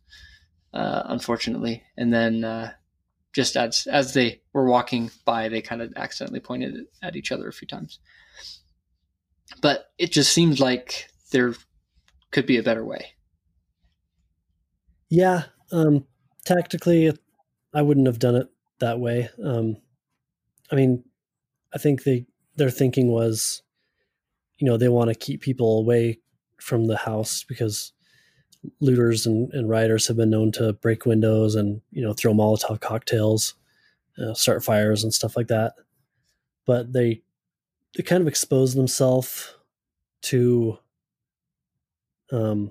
uh, 0.74 1.02
unfortunately. 1.06 1.84
And 1.96 2.12
then 2.12 2.44
uh, 2.44 2.72
just 3.32 3.56
as 3.56 3.86
as 3.86 4.12
they 4.12 4.42
were 4.52 4.66
walking 4.66 5.10
by, 5.24 5.48
they 5.48 5.62
kind 5.62 5.80
of 5.80 5.92
accidentally 5.96 6.40
pointed 6.40 6.86
at 7.00 7.16
each 7.16 7.32
other 7.32 7.48
a 7.48 7.52
few 7.52 7.68
times. 7.68 8.00
But 9.62 9.86
it 9.98 10.12
just 10.12 10.32
seemed 10.32 10.58
like 10.58 11.08
there 11.34 11.52
could 12.30 12.46
be 12.46 12.56
a 12.56 12.62
better 12.62 12.84
way. 12.84 13.08
Yeah, 15.10 15.42
um, 15.72 16.06
tactically, 16.46 17.12
I 17.74 17.82
wouldn't 17.82 18.06
have 18.06 18.20
done 18.20 18.36
it 18.36 18.48
that 18.78 19.00
way. 19.00 19.28
Um, 19.44 19.76
I 20.70 20.76
mean, 20.76 21.04
I 21.74 21.78
think 21.78 22.04
they 22.04 22.26
their 22.56 22.70
thinking 22.70 23.08
was, 23.08 23.62
you 24.58 24.66
know, 24.66 24.76
they 24.76 24.88
want 24.88 25.08
to 25.08 25.14
keep 25.14 25.42
people 25.42 25.78
away 25.80 26.20
from 26.60 26.86
the 26.86 26.96
house 26.96 27.44
because 27.46 27.92
looters 28.80 29.26
and, 29.26 29.52
and 29.52 29.68
rioters 29.68 30.06
have 30.06 30.16
been 30.16 30.30
known 30.30 30.52
to 30.52 30.72
break 30.74 31.04
windows 31.04 31.56
and 31.56 31.82
you 31.90 32.00
know 32.00 32.12
throw 32.12 32.32
Molotov 32.32 32.80
cocktails, 32.80 33.54
uh, 34.18 34.34
start 34.34 34.64
fires 34.64 35.02
and 35.02 35.12
stuff 35.12 35.36
like 35.36 35.48
that. 35.48 35.74
But 36.64 36.92
they 36.92 37.22
they 37.96 38.04
kind 38.04 38.22
of 38.22 38.28
expose 38.28 38.74
themselves 38.74 39.52
to 40.22 40.78
um, 42.32 42.70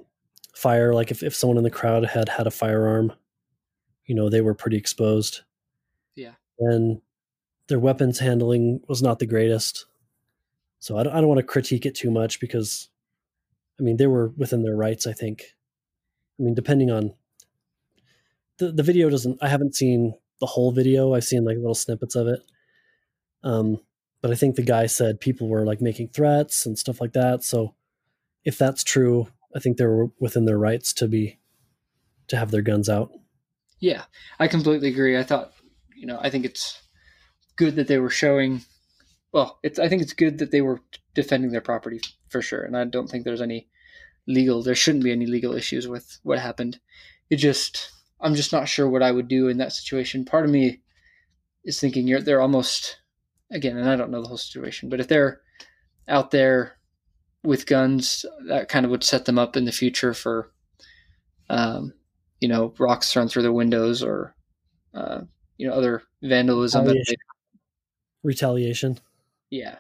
fire. 0.55 0.93
Like 0.93 1.11
if, 1.11 1.23
if 1.23 1.35
someone 1.35 1.57
in 1.57 1.63
the 1.63 1.69
crowd 1.69 2.05
had 2.05 2.29
had 2.29 2.47
a 2.47 2.51
firearm, 2.51 3.13
you 4.05 4.15
know 4.15 4.29
they 4.29 4.41
were 4.41 4.53
pretty 4.53 4.77
exposed. 4.77 5.41
Yeah, 6.15 6.33
and 6.59 7.01
their 7.67 7.79
weapons 7.79 8.19
handling 8.19 8.81
was 8.87 9.01
not 9.01 9.19
the 9.19 9.25
greatest. 9.25 9.85
So 10.79 10.97
I 10.97 11.03
don't, 11.03 11.13
I 11.13 11.21
don't 11.21 11.29
want 11.29 11.39
to 11.39 11.45
critique 11.45 11.85
it 11.85 11.95
too 11.95 12.11
much 12.11 12.41
because, 12.41 12.89
I 13.79 13.83
mean, 13.83 13.95
they 13.97 14.07
were 14.07 14.33
within 14.35 14.63
their 14.63 14.75
rights. 14.75 15.07
I 15.07 15.13
think. 15.13 15.55
I 16.39 16.43
mean, 16.43 16.55
depending 16.55 16.91
on 16.91 17.13
the 18.57 18.71
the 18.71 18.83
video 18.83 19.09
doesn't. 19.09 19.41
I 19.41 19.47
haven't 19.47 19.75
seen 19.75 20.13
the 20.39 20.45
whole 20.45 20.71
video. 20.71 21.13
I've 21.13 21.23
seen 21.23 21.45
like 21.45 21.57
little 21.57 21.75
snippets 21.75 22.15
of 22.15 22.27
it. 22.27 22.41
Um, 23.43 23.79
but 24.21 24.31
I 24.31 24.35
think 24.35 24.55
the 24.55 24.61
guy 24.61 24.87
said 24.87 25.19
people 25.19 25.47
were 25.47 25.65
like 25.65 25.81
making 25.81 26.09
threats 26.09 26.65
and 26.65 26.77
stuff 26.77 27.01
like 27.01 27.13
that. 27.13 27.43
So 27.43 27.75
if 28.45 28.57
that's 28.57 28.83
true, 28.83 29.27
I 29.55 29.59
think 29.59 29.77
they 29.77 29.85
were 29.85 30.07
within 30.19 30.45
their 30.45 30.57
rights 30.57 30.93
to 30.93 31.07
be 31.07 31.39
to 32.27 32.37
have 32.37 32.51
their 32.51 32.61
guns 32.61 32.89
out. 32.89 33.11
Yeah, 33.79 34.03
I 34.39 34.47
completely 34.47 34.89
agree. 34.89 35.17
I 35.17 35.23
thought, 35.23 35.51
you 35.95 36.07
know, 36.07 36.17
I 36.21 36.29
think 36.29 36.45
it's 36.45 36.81
good 37.55 37.75
that 37.75 37.87
they 37.87 37.99
were 37.99 38.09
showing. 38.09 38.63
Well, 39.31 39.59
it's 39.63 39.79
I 39.79 39.89
think 39.89 40.01
it's 40.01 40.13
good 40.13 40.37
that 40.39 40.51
they 40.51 40.61
were 40.61 40.81
defending 41.13 41.51
their 41.51 41.61
property 41.61 42.01
for 42.29 42.41
sure, 42.41 42.63
and 42.63 42.77
I 42.77 42.85
don't 42.85 43.09
think 43.09 43.23
there's 43.23 43.41
any 43.41 43.67
legal. 44.27 44.63
There 44.63 44.75
shouldn't 44.75 45.03
be 45.03 45.11
any 45.11 45.25
legal 45.25 45.53
issues 45.53 45.87
with 45.87 46.19
what 46.23 46.39
happened. 46.39 46.79
It 47.29 47.37
just, 47.37 47.91
I'm 48.21 48.35
just 48.35 48.53
not 48.53 48.67
sure 48.67 48.87
what 48.89 49.03
I 49.03 49.11
would 49.11 49.27
do 49.27 49.47
in 49.47 49.57
that 49.57 49.73
situation. 49.73 50.25
Part 50.25 50.45
of 50.45 50.51
me 50.51 50.81
is 51.63 51.79
thinking 51.79 52.07
you're 52.07 52.21
they're 52.21 52.41
almost 52.41 52.99
again, 53.51 53.77
and 53.77 53.89
I 53.89 53.95
don't 53.95 54.11
know 54.11 54.21
the 54.21 54.27
whole 54.27 54.37
situation, 54.37 54.89
but 54.89 54.99
if 54.99 55.07
they're 55.07 55.41
out 56.07 56.31
there 56.31 56.77
with 57.43 57.65
guns, 57.65 58.25
that 58.47 58.69
kind 58.69 58.85
of 58.85 58.91
would 58.91 59.03
set 59.03 59.25
them 59.25 59.37
up 59.37 59.57
in 59.57 59.65
the 59.65 59.71
future 59.71 60.13
for, 60.13 60.51
um, 61.49 61.93
you 62.39 62.47
know, 62.47 62.73
rocks 62.79 63.11
thrown 63.11 63.27
through 63.27 63.43
their 63.43 63.51
windows 63.51 64.01
or, 64.01 64.35
uh, 64.93 65.21
you 65.57 65.67
know, 65.67 65.73
other 65.73 66.03
vandalism. 66.21 66.85
Retaliation. 66.85 67.15
Retaliation. 68.23 68.99
Yeah. 69.49 69.79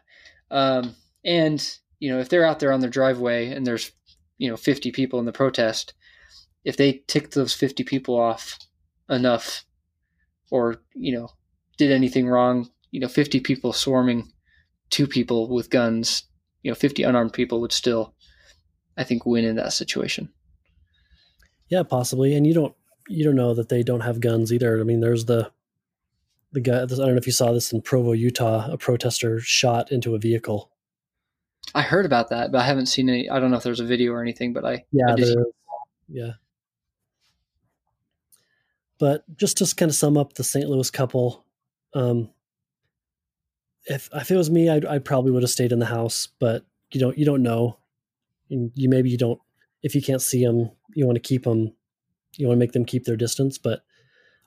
Um, 0.51 0.95
and, 1.23 1.77
you 1.99 2.11
know, 2.11 2.19
if 2.19 2.29
they're 2.29 2.45
out 2.45 2.59
there 2.59 2.73
on 2.73 2.81
their 2.81 2.89
driveway 2.89 3.47
and 3.47 3.65
there's, 3.65 3.91
you 4.37 4.49
know, 4.49 4.57
50 4.57 4.91
people 4.91 5.19
in 5.19 5.25
the 5.25 5.31
protest, 5.31 5.93
if 6.65 6.77
they 6.77 7.03
ticked 7.07 7.33
those 7.33 7.53
50 7.53 7.83
people 7.83 8.19
off 8.19 8.59
enough 9.09 9.65
or, 10.51 10.81
you 10.93 11.17
know, 11.17 11.29
did 11.77 11.91
anything 11.91 12.27
wrong, 12.27 12.69
you 12.91 12.99
know, 12.99 13.07
50 13.07 13.39
people 13.39 13.73
swarming 13.73 14.31
two 14.89 15.07
people 15.07 15.49
with 15.49 15.69
guns, 15.69 16.23
you 16.63 16.71
know, 16.71 16.75
50 16.75 17.03
unarmed 17.03 17.33
people 17.33 17.61
would 17.61 17.71
still, 17.71 18.13
I 18.97 19.03
think, 19.03 19.25
win 19.25 19.45
in 19.45 19.57
that 19.57 19.73
situation. 19.73 20.29
Yeah, 21.69 21.83
possibly. 21.83 22.35
And 22.35 22.47
you 22.47 22.53
don't, 22.53 22.75
you 23.07 23.23
don't 23.23 23.35
know 23.35 23.53
that 23.53 23.69
they 23.69 23.83
don't 23.83 24.01
have 24.01 24.21
guns 24.21 24.51
either. 24.51 24.79
I 24.79 24.83
mean, 24.83 25.01
there's 25.01 25.25
the, 25.25 25.51
the 26.53 26.61
guy, 26.61 26.83
I 26.83 26.85
don't 26.85 26.97
know 26.97 27.15
if 27.15 27.27
you 27.27 27.33
saw 27.33 27.51
this 27.51 27.73
in 27.73 27.81
Provo, 27.81 28.13
Utah, 28.13 28.71
a 28.71 28.77
protester 28.77 29.39
shot 29.39 29.91
into 29.91 30.15
a 30.15 30.19
vehicle. 30.19 30.71
I 31.75 31.81
heard 31.81 32.05
about 32.05 32.29
that, 32.29 32.51
but 32.51 32.59
I 32.59 32.65
haven't 32.65 32.87
seen 32.87 33.09
any. 33.09 33.29
I 33.29 33.39
don't 33.39 33.49
know 33.49 33.57
if 33.57 33.63
there's 33.63 33.79
a 33.79 33.85
video 33.85 34.11
or 34.11 34.21
anything, 34.21 34.53
but 34.53 34.65
I 34.65 34.85
yeah, 34.91 35.05
I 35.09 35.15
yeah. 36.07 36.31
But 38.99 39.23
just 39.37 39.57
to 39.57 39.75
kind 39.75 39.89
of 39.89 39.95
sum 39.95 40.17
up 40.17 40.33
the 40.33 40.43
St. 40.43 40.69
Louis 40.69 40.91
couple, 40.91 41.45
um, 41.93 42.29
if 43.85 44.09
if 44.13 44.31
it 44.31 44.37
was 44.37 44.49
me, 44.49 44.69
I'd, 44.69 44.85
I 44.85 44.99
probably 44.99 45.31
would 45.31 45.43
have 45.43 45.49
stayed 45.49 45.71
in 45.71 45.79
the 45.79 45.85
house. 45.85 46.27
But 46.39 46.65
you 46.91 46.99
don't 46.99 47.17
you 47.17 47.25
don't 47.25 47.43
know, 47.43 47.77
and 48.49 48.71
you 48.75 48.89
maybe 48.89 49.09
you 49.09 49.17
don't 49.17 49.39
if 49.81 49.95
you 49.95 50.01
can't 50.01 50.21
see 50.21 50.45
them, 50.45 50.71
you 50.93 51.05
want 51.05 51.15
to 51.15 51.21
keep 51.21 51.43
them, 51.43 51.73
you 52.35 52.47
want 52.47 52.57
to 52.57 52.59
make 52.59 52.71
them 52.71 52.85
keep 52.85 53.05
their 53.05 53.17
distance. 53.17 53.57
But 53.57 53.83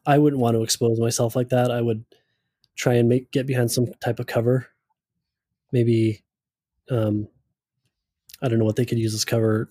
I 0.06 0.18
wouldn't 0.18 0.40
want 0.40 0.56
to 0.56 0.62
expose 0.62 0.98
myself 1.00 1.36
like 1.36 1.50
that. 1.50 1.70
I 1.70 1.82
would 1.82 2.04
try 2.76 2.94
and 2.94 3.08
make 3.08 3.30
get 3.30 3.46
behind 3.46 3.70
some 3.70 3.86
type 4.00 4.18
of 4.20 4.26
cover. 4.26 4.68
Maybe, 5.72 6.22
um, 6.90 7.28
I 8.40 8.48
don't 8.48 8.58
know 8.58 8.64
what 8.64 8.76
they 8.76 8.84
could 8.86 8.98
use 8.98 9.14
as 9.14 9.24
cover. 9.24 9.70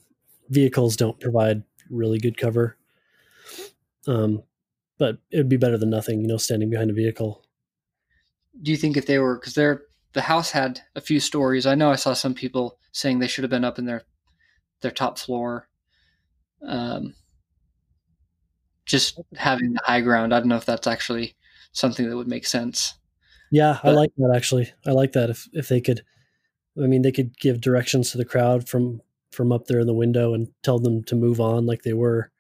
Vehicles 0.49 0.97
don't 0.97 1.19
provide 1.19 1.63
really 1.89 2.19
good 2.19 2.37
cover. 2.37 2.77
Um, 4.07 4.43
but 4.97 5.17
it 5.31 5.37
would 5.37 5.49
be 5.49 5.57
better 5.57 5.77
than 5.77 5.89
nothing, 5.89 6.21
you 6.21 6.27
know, 6.27 6.37
standing 6.37 6.69
behind 6.69 6.89
a 6.89 6.93
vehicle. 6.93 7.44
Do 8.61 8.71
you 8.71 8.77
think 8.77 8.97
if 8.97 9.05
they 9.05 9.19
were 9.19 9.35
because 9.35 9.53
they're 9.53 9.83
the 10.13 10.21
house 10.21 10.51
had 10.51 10.81
a 10.95 11.01
few 11.01 11.19
stories 11.19 11.65
i 11.65 11.75
know 11.75 11.91
i 11.91 11.95
saw 11.95 12.13
some 12.13 12.33
people 12.33 12.77
saying 12.91 13.19
they 13.19 13.27
should 13.27 13.43
have 13.43 13.51
been 13.51 13.65
up 13.65 13.79
in 13.79 13.85
their 13.85 14.03
their 14.81 14.91
top 14.91 15.17
floor 15.17 15.67
um 16.67 17.13
just 18.85 19.19
having 19.35 19.73
the 19.73 19.81
high 19.83 20.01
ground 20.01 20.33
i 20.33 20.39
don't 20.39 20.47
know 20.47 20.55
if 20.55 20.65
that's 20.65 20.87
actually 20.87 21.35
something 21.71 22.09
that 22.09 22.15
would 22.15 22.27
make 22.27 22.45
sense 22.45 22.95
Yeah, 23.51 23.79
I 23.83 23.91
like 23.91 24.11
that 24.17 24.33
actually. 24.35 24.73
I 24.85 24.91
like 24.91 25.11
that 25.13 25.29
if 25.29 25.47
if 25.53 25.67
they 25.67 25.81
could 25.81 26.01
I 26.81 26.87
mean 26.87 27.01
they 27.01 27.11
could 27.11 27.37
give 27.39 27.61
directions 27.61 28.11
to 28.11 28.17
the 28.17 28.25
crowd 28.25 28.67
from 28.67 29.01
from 29.31 29.51
up 29.51 29.67
there 29.67 29.79
in 29.79 29.87
the 29.87 29.93
window 29.93 30.33
and 30.33 30.47
tell 30.63 30.79
them 30.79 31.03
to 31.03 31.15
move 31.15 31.39
on 31.39 31.65
like 31.65 31.83
they 31.83 31.93
were, 31.93 32.31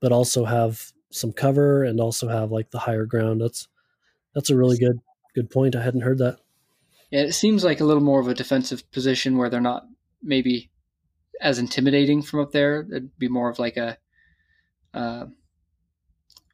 but 0.00 0.12
also 0.12 0.44
have 0.44 0.92
some 1.10 1.32
cover 1.32 1.84
and 1.84 2.00
also 2.00 2.28
have 2.28 2.50
like 2.50 2.70
the 2.70 2.78
higher 2.78 3.06
ground. 3.06 3.40
That's 3.40 3.68
that's 4.34 4.50
a 4.50 4.56
really 4.56 4.78
good 4.78 5.00
good 5.34 5.50
point. 5.50 5.76
I 5.76 5.82
hadn't 5.82 6.02
heard 6.02 6.18
that. 6.18 6.38
yeah 7.10 7.20
it 7.22 7.32
seems 7.32 7.64
like 7.64 7.80
a 7.80 7.84
little 7.84 8.02
more 8.02 8.20
of 8.20 8.28
a 8.28 8.34
defensive 8.34 8.88
position 8.92 9.36
where 9.36 9.48
they're 9.50 9.60
not 9.60 9.84
maybe 10.22 10.70
as 11.40 11.58
intimidating 11.58 12.22
from 12.22 12.40
up 12.40 12.52
there 12.52 12.86
it'd 12.90 13.16
be 13.18 13.28
more 13.28 13.48
of 13.50 13.58
like 13.58 13.76
a 13.76 13.96
uh, 14.92 15.24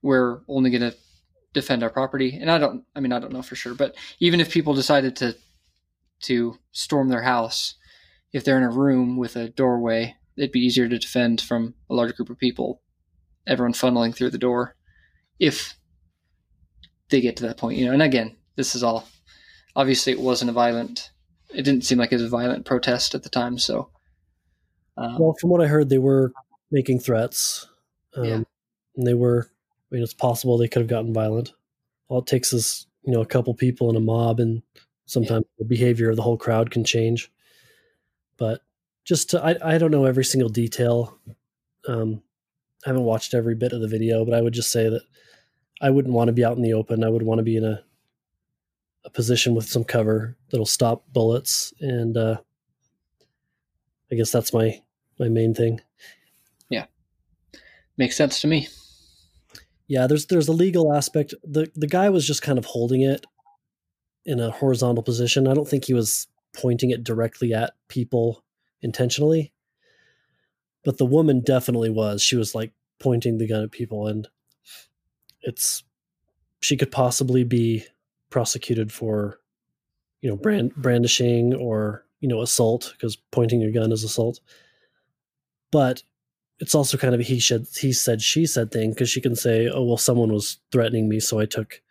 we're 0.03 0.41
only 0.49 0.71
going 0.71 0.89
to 0.91 0.97
defend 1.53 1.83
our 1.83 1.91
property 1.91 2.39
and 2.41 2.51
i 2.51 2.59
don't 2.59 2.85
i 2.95 3.01
mean 3.01 3.12
i 3.12 3.19
don't 3.19 3.33
know 3.33 3.43
for 3.43 3.57
sure 3.57 3.75
but 3.75 3.95
even 4.21 4.41
if 4.41 4.51
people 4.51 4.75
decided 4.75 5.17
to 5.17 5.35
to 6.21 6.59
storm 6.73 7.09
their 7.09 7.23
house 7.23 7.75
if 8.33 8.45
they're 8.45 8.59
in 8.59 8.62
a 8.62 8.71
room 8.71 9.17
with 9.17 9.37
a 9.37 9.49
doorway 9.49 10.15
it'd 10.37 10.53
be 10.53 10.61
easier 10.61 10.89
to 10.89 10.99
defend 10.99 11.41
from 11.41 11.75
a 11.91 11.95
large 11.95 12.15
group 12.15 12.29
of 12.31 12.39
people 12.39 12.81
everyone 13.47 13.73
funneling 13.73 14.15
through 14.15 14.31
the 14.31 14.39
door 14.39 14.77
if 15.39 15.77
they 17.09 17.21
get 17.23 17.37
to 17.37 17.43
that 17.47 17.57
point 17.57 17.79
you 17.79 17.87
know 17.87 17.93
and 17.93 18.03
again 18.03 18.37
this 18.57 18.75
is 18.75 18.83
all 18.83 19.07
obviously 19.75 20.12
it 20.12 20.21
wasn't 20.21 20.51
a 20.51 20.53
violent 20.53 21.11
it 21.55 21.62
didn't 21.62 21.85
seem 21.85 21.99
like 21.99 22.11
it 22.11 22.16
was 22.16 22.25
a 22.25 22.29
violent 22.29 22.64
protest 22.64 23.14
at 23.14 23.23
the 23.23 23.29
time 23.29 23.59
so 23.59 23.88
um, 24.97 25.19
Well, 25.19 25.37
from 25.40 25.51
what 25.51 25.61
I 25.61 25.66
heard, 25.66 25.88
they 25.88 25.99
were 25.99 26.33
making 26.71 27.01
threats. 27.01 27.69
Um, 28.14 28.25
Yeah. 28.25 28.42
And 28.97 29.07
they 29.07 29.14
were. 29.14 29.51
I 29.90 29.95
mean, 29.95 30.03
it's 30.03 30.14
possible 30.14 30.59
they 30.59 30.69
could 30.69 30.83
have 30.83 30.88
gotten 30.88 31.12
violent. 31.12 31.53
All 32.09 32.21
it 32.21 32.27
takes 32.27 32.53
is 32.53 32.87
you 33.03 33.12
know 33.12 33.21
a 33.21 33.27
couple 33.27 33.53
people 33.55 33.90
in 33.90 33.97
a 33.97 34.01
mob, 34.01 34.40
and 34.40 34.62
sometimes 35.05 35.45
the 35.59 35.64
behavior 35.64 36.09
of 36.11 36.16
the 36.16 36.23
whole 36.23 36.38
crowd 36.38 36.71
can 36.71 36.83
change. 36.83 37.31
But 38.38 38.62
just 39.05 39.31
to, 39.31 39.45
I 39.45 39.75
I 39.75 39.79
don't 39.79 39.90
know 39.90 40.07
every 40.07 40.25
single 40.25 40.49
detail. 40.49 41.19
Um, 41.87 42.23
I 42.85 42.88
haven't 42.88 43.05
watched 43.05 43.35
every 43.35 43.55
bit 43.55 43.73
of 43.73 43.81
the 43.81 43.88
video, 43.88 44.25
but 44.25 44.35
I 44.35 44.40
would 44.40 44.55
just 44.55 44.73
say 44.73 44.88
that 44.88 45.03
I 45.83 45.90
wouldn't 45.90 46.14
want 46.14 46.29
to 46.29 46.33
be 46.33 46.45
out 46.45 46.57
in 46.57 46.62
the 46.62 46.73
open. 46.73 47.05
I 47.05 47.11
would 47.11 47.23
want 47.23 47.38
to 47.38 47.45
be 47.45 47.57
in 47.57 47.64
a 47.64 47.85
a 49.07 49.11
position 49.11 49.55
with 49.55 49.66
some 49.66 49.85
cover 49.85 50.37
that'll 50.51 50.66
stop 50.66 51.05
bullets, 51.12 51.73
and 51.81 52.16
uh, 52.16 52.37
I 54.12 54.16
guess 54.16 54.31
that's 54.31 54.53
my 54.53 54.83
my 55.19 55.29
main 55.29 55.55
thing. 55.55 55.81
Yeah, 56.69 56.87
makes 57.97 58.16
sense 58.16 58.40
to 58.40 58.47
me 58.47 58.69
Yeah, 59.87 60.07
there's 60.07 60.27
there's 60.27 60.49
a 60.49 60.53
legal 60.53 60.92
aspect. 60.92 61.33
the 61.42 61.71
The 61.75 61.87
guy 61.87 62.11
was 62.11 62.27
just 62.27 62.42
kind 62.42 62.59
of 62.59 62.66
holding 62.66 63.01
it 63.03 63.25
in 64.25 64.40
a 64.40 64.51
horizontal 64.51 65.03
position. 65.05 65.47
I 65.47 65.55
don't 65.55 65.69
think 65.69 65.85
he 65.85 65.95
was 65.95 66.27
pointing 66.55 66.90
it 66.90 67.05
directly 67.05 67.55
at 67.55 67.75
people 67.88 68.45
intentionally. 68.83 69.53
But 70.85 70.99
the 70.99 71.07
woman 71.07 71.40
definitely 71.40 71.90
was. 71.90 72.23
She 72.23 72.37
was 72.37 72.55
like 72.55 72.73
pointing 72.99 73.38
the 73.38 73.47
gun 73.47 73.62
at 73.62 73.71
people 73.71 74.07
and 74.07 74.29
it's 75.42 75.85
she 76.61 76.77
could 76.77 76.90
possibly 76.90 77.45
be 77.45 77.85
prosecuted 78.31 78.93
for 78.93 79.39
you 80.23 80.31
know 80.31 80.37
brand 80.37 80.75
brandishing 80.77 81.55
or 81.55 82.05
you 82.21 82.29
know 82.29 82.43
assault 82.43 82.93
because 82.93 83.17
pointing 83.31 83.61
your 83.61 83.73
gun 83.73 83.93
is 83.93 84.05
assault. 84.05 84.41
But 85.71 86.03
it's 86.59 86.75
also 86.75 86.97
kind 86.97 87.15
of 87.15 87.21
a 87.21 87.23
he 87.23 87.41
said 87.41 87.67
he 87.75 87.93
said 87.93 88.23
she 88.23 88.47
said 88.47 88.71
thing 88.71 88.91
because 88.91 89.11
she 89.11 89.21
can 89.21 89.35
say, 89.37 89.69
"Oh 89.69 89.85
well, 89.85 89.97
someone 89.97 90.33
was 90.33 90.59
threatening 90.73 91.09
me, 91.09 91.21
so 91.21 91.39
I 91.39 91.47
took 91.47 91.83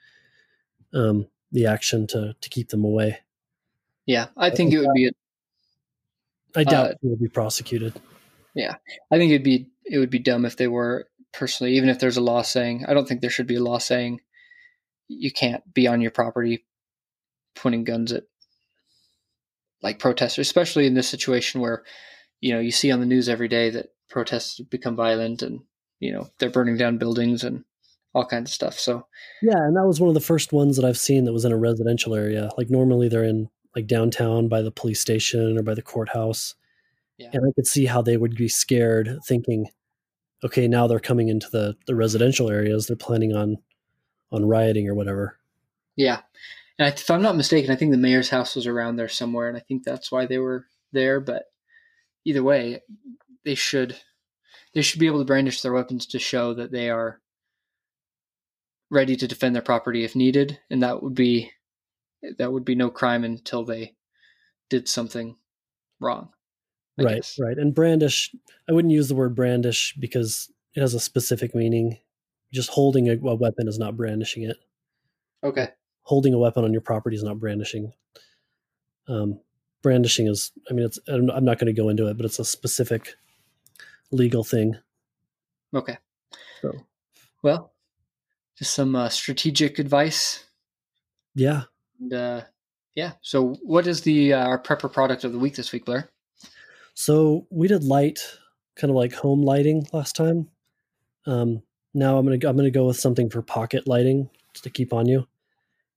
um, 0.94 1.28
the 1.52 1.66
action 1.68 2.08
to 2.08 2.36
to 2.40 2.50
keep 2.50 2.70
them 2.70 2.84
away." 2.84 3.20
yeah 4.06 4.28
i 4.38 4.50
think 4.50 4.72
it 4.72 4.80
would 4.80 4.94
be 4.94 5.08
a, 5.08 5.12
I 6.56 6.64
doubt 6.64 6.92
Uh, 6.92 6.94
he 7.02 7.08
will 7.08 7.18
be 7.18 7.28
prosecuted. 7.28 7.94
Yeah 8.54 8.76
i 9.12 9.18
think 9.18 9.32
it'd 9.32 9.44
be 9.44 9.68
it 9.84 9.98
would 9.98 10.10
be 10.10 10.20
dumb 10.20 10.46
if 10.46 10.56
they 10.58 10.68
were 10.68 11.08
personally 11.34 11.74
even 11.76 11.90
if 11.90 12.00
there's 12.00 12.18
a 12.18 12.22
law 12.22 12.42
saying 12.42 12.86
i 12.88 12.94
don't 12.94 13.08
think 13.08 13.22
there 13.22 13.30
should 13.30 13.48
be 13.48 13.56
a 13.56 13.64
law 13.64 13.78
saying 13.78 14.22
you 15.08 15.32
can't 15.32 15.74
be 15.74 15.88
on 15.88 16.02
your 16.02 16.12
property 16.12 16.66
pointing 17.56 17.84
guns 17.84 18.12
at 18.12 18.24
like 19.82 20.00
protesters 20.00 20.48
especially 20.48 20.88
in 20.88 20.94
this 20.94 21.08
situation 21.08 21.62
where 21.62 21.84
you 22.42 22.54
know 22.54 22.60
you 22.60 22.72
see 22.72 22.92
on 22.92 23.00
the 23.00 23.06
news 23.06 23.30
every 23.30 23.48
day 23.48 23.70
that 23.70 23.88
protests 24.10 24.60
become 24.60 24.96
violent 24.96 25.42
and 25.42 25.62
you 26.00 26.12
know 26.12 26.30
they're 26.38 26.50
burning 26.50 26.78
down 26.78 26.98
buildings 26.98 27.44
and 27.44 27.64
all 28.14 28.26
kinds 28.26 28.50
of 28.50 28.54
stuff 28.54 28.80
so 28.80 29.06
Yeah, 29.42 29.58
and 29.58 29.76
that 29.76 29.86
was 29.86 30.00
one 30.00 30.08
of 30.08 30.14
the 30.14 30.22
first 30.22 30.54
ones 30.54 30.78
that 30.78 30.86
I've 30.86 30.98
seen 30.98 31.26
that 31.26 31.34
was 31.34 31.46
in 31.46 31.52
a 31.52 31.58
residential 31.58 32.16
area. 32.16 32.50
Like 32.58 32.70
normally 32.70 33.10
they're 33.10 33.26
in 33.26 33.50
like 33.76 33.88
downtown 33.88 34.48
by 34.48 34.62
the 34.62 34.72
police 34.72 35.02
station 35.02 35.58
or 35.58 35.64
by 35.64 35.74
the 35.74 35.82
courthouse. 35.82 36.56
Yeah. 37.18 37.30
And 37.34 37.44
I 37.46 37.52
could 37.54 37.68
see 37.68 37.86
how 37.86 38.02
they 38.02 38.18
would 38.18 38.36
be 38.36 38.48
scared 38.48 39.20
thinking, 39.28 39.68
okay, 40.44 40.68
now 40.68 40.88
they're 40.88 41.00
coming 41.00 41.28
into 41.28 41.50
the, 41.52 41.76
the 41.88 41.96
residential 41.96 42.50
areas. 42.50 42.88
They're 42.88 42.96
planning 42.96 43.36
on 43.36 43.58
on 44.32 44.46
rioting 44.46 44.88
or 44.90 44.96
whatever. 44.96 45.38
Yeah. 45.96 46.22
And 46.78 46.94
if 46.94 47.10
I'm 47.10 47.22
not 47.22 47.38
mistaken, 47.38 47.72
I 47.72 47.76
think 47.76 47.92
the 47.92 47.98
mayor's 47.98 48.30
house 48.30 48.56
was 48.56 48.68
around 48.68 48.98
there 48.98 49.08
somewhere, 49.08 49.48
and 49.48 49.58
I 49.58 49.62
think 49.62 49.84
that's 49.84 50.12
why 50.12 50.26
they 50.26 50.40
were 50.40 50.66
there. 50.92 51.20
But 51.20 51.46
either 52.26 52.44
way, 52.44 52.82
they 53.46 53.56
should 53.56 53.96
they 54.74 54.82
should 54.82 55.00
be 55.00 55.08
able 55.08 55.20
to 55.20 55.26
brandish 55.26 55.62
their 55.62 55.72
weapons 55.72 56.06
to 56.08 56.20
show 56.20 56.54
that 56.54 56.72
they 56.72 56.90
are 56.90 57.22
ready 58.92 59.16
to 59.16 59.28
defend 59.28 59.56
their 59.56 59.62
property 59.62 60.04
if 60.04 60.16
needed, 60.16 60.60
and 60.70 60.84
that 60.84 61.02
would 61.02 61.16
be 61.16 61.52
that 62.38 62.52
would 62.52 62.66
be 62.66 62.76
no 62.76 62.90
crime 62.90 63.24
until 63.24 63.64
they 63.64 63.96
did 64.70 64.88
something 64.88 65.38
wrong. 66.00 66.30
I 67.00 67.04
right, 67.04 67.16
guess. 67.16 67.38
right. 67.40 67.58
And 67.58 67.74
brandish, 67.74 68.34
I 68.70 68.74
wouldn't 68.74 68.94
use 68.94 69.08
the 69.08 69.16
word 69.16 69.36
brandish 69.36 69.94
because 70.00 70.52
it 70.76 70.82
has 70.82 70.94
a 70.94 71.00
specific 71.00 71.54
meaning. 71.54 72.00
Just 72.56 72.70
holding 72.70 73.10
a, 73.10 73.14
a 73.14 73.36
weapon 73.36 73.68
is 73.68 73.78
not 73.78 73.98
brandishing 73.98 74.44
it. 74.44 74.58
Okay. 75.44 75.70
Holding 76.04 76.34
a 76.34 76.38
weapon 76.38 76.64
on 76.64 76.72
your 76.72 76.82
property 76.82 77.16
is 77.16 77.24
not 77.24 77.40
brandishing. 77.40 77.92
Um, 79.08 79.40
brandishing 79.84 80.28
is, 80.28 80.52
I 80.70 80.74
mean, 80.74 80.86
it's. 80.86 80.98
I'm 81.08 81.30
I'm 81.30 81.46
not 81.46 81.60
going 81.60 81.74
to 81.74 81.82
go 81.82 81.90
into 81.90 82.08
it, 82.08 82.18
but 82.18 82.26
it's 82.26 82.40
a 82.40 82.46
specific 82.46 83.16
legal 84.12 84.44
thing. 84.44 84.78
Okay. 85.74 85.98
So 86.62 86.72
Well, 87.44 87.74
just 88.58 88.74
some 88.74 88.96
uh, 88.96 89.10
strategic 89.10 89.78
advice. 89.80 90.46
yeah, 91.36 91.64
And, 92.00 92.14
uh, 92.14 92.42
yeah. 92.96 93.14
So, 93.22 93.56
what 93.62 93.86
is 93.88 94.02
the 94.02 94.34
uh, 94.34 94.48
our 94.48 94.62
prepper 94.62 94.92
product 94.92 95.24
of 95.24 95.34
the 95.34 95.40
week 95.40 95.56
this 95.56 95.72
week, 95.72 95.86
Blair? 95.86 96.10
So 96.94 97.46
we 97.50 97.68
did 97.68 97.84
light, 97.84 98.20
kind 98.78 98.90
of 98.90 98.96
like 98.96 99.14
home 99.14 99.44
lighting 99.44 99.86
last 99.92 100.16
time. 100.16 100.48
Um, 101.26 101.62
now 101.96 102.18
I'm 102.18 102.26
gonna 102.26 102.48
I'm 102.48 102.58
gonna 102.58 102.70
go 102.70 102.86
with 102.86 103.00
something 103.00 103.30
for 103.30 103.42
pocket 103.42 103.88
lighting 103.88 104.30
just 104.54 104.64
to 104.66 104.70
keep 104.70 104.94
on 104.94 105.08
you. 105.08 105.28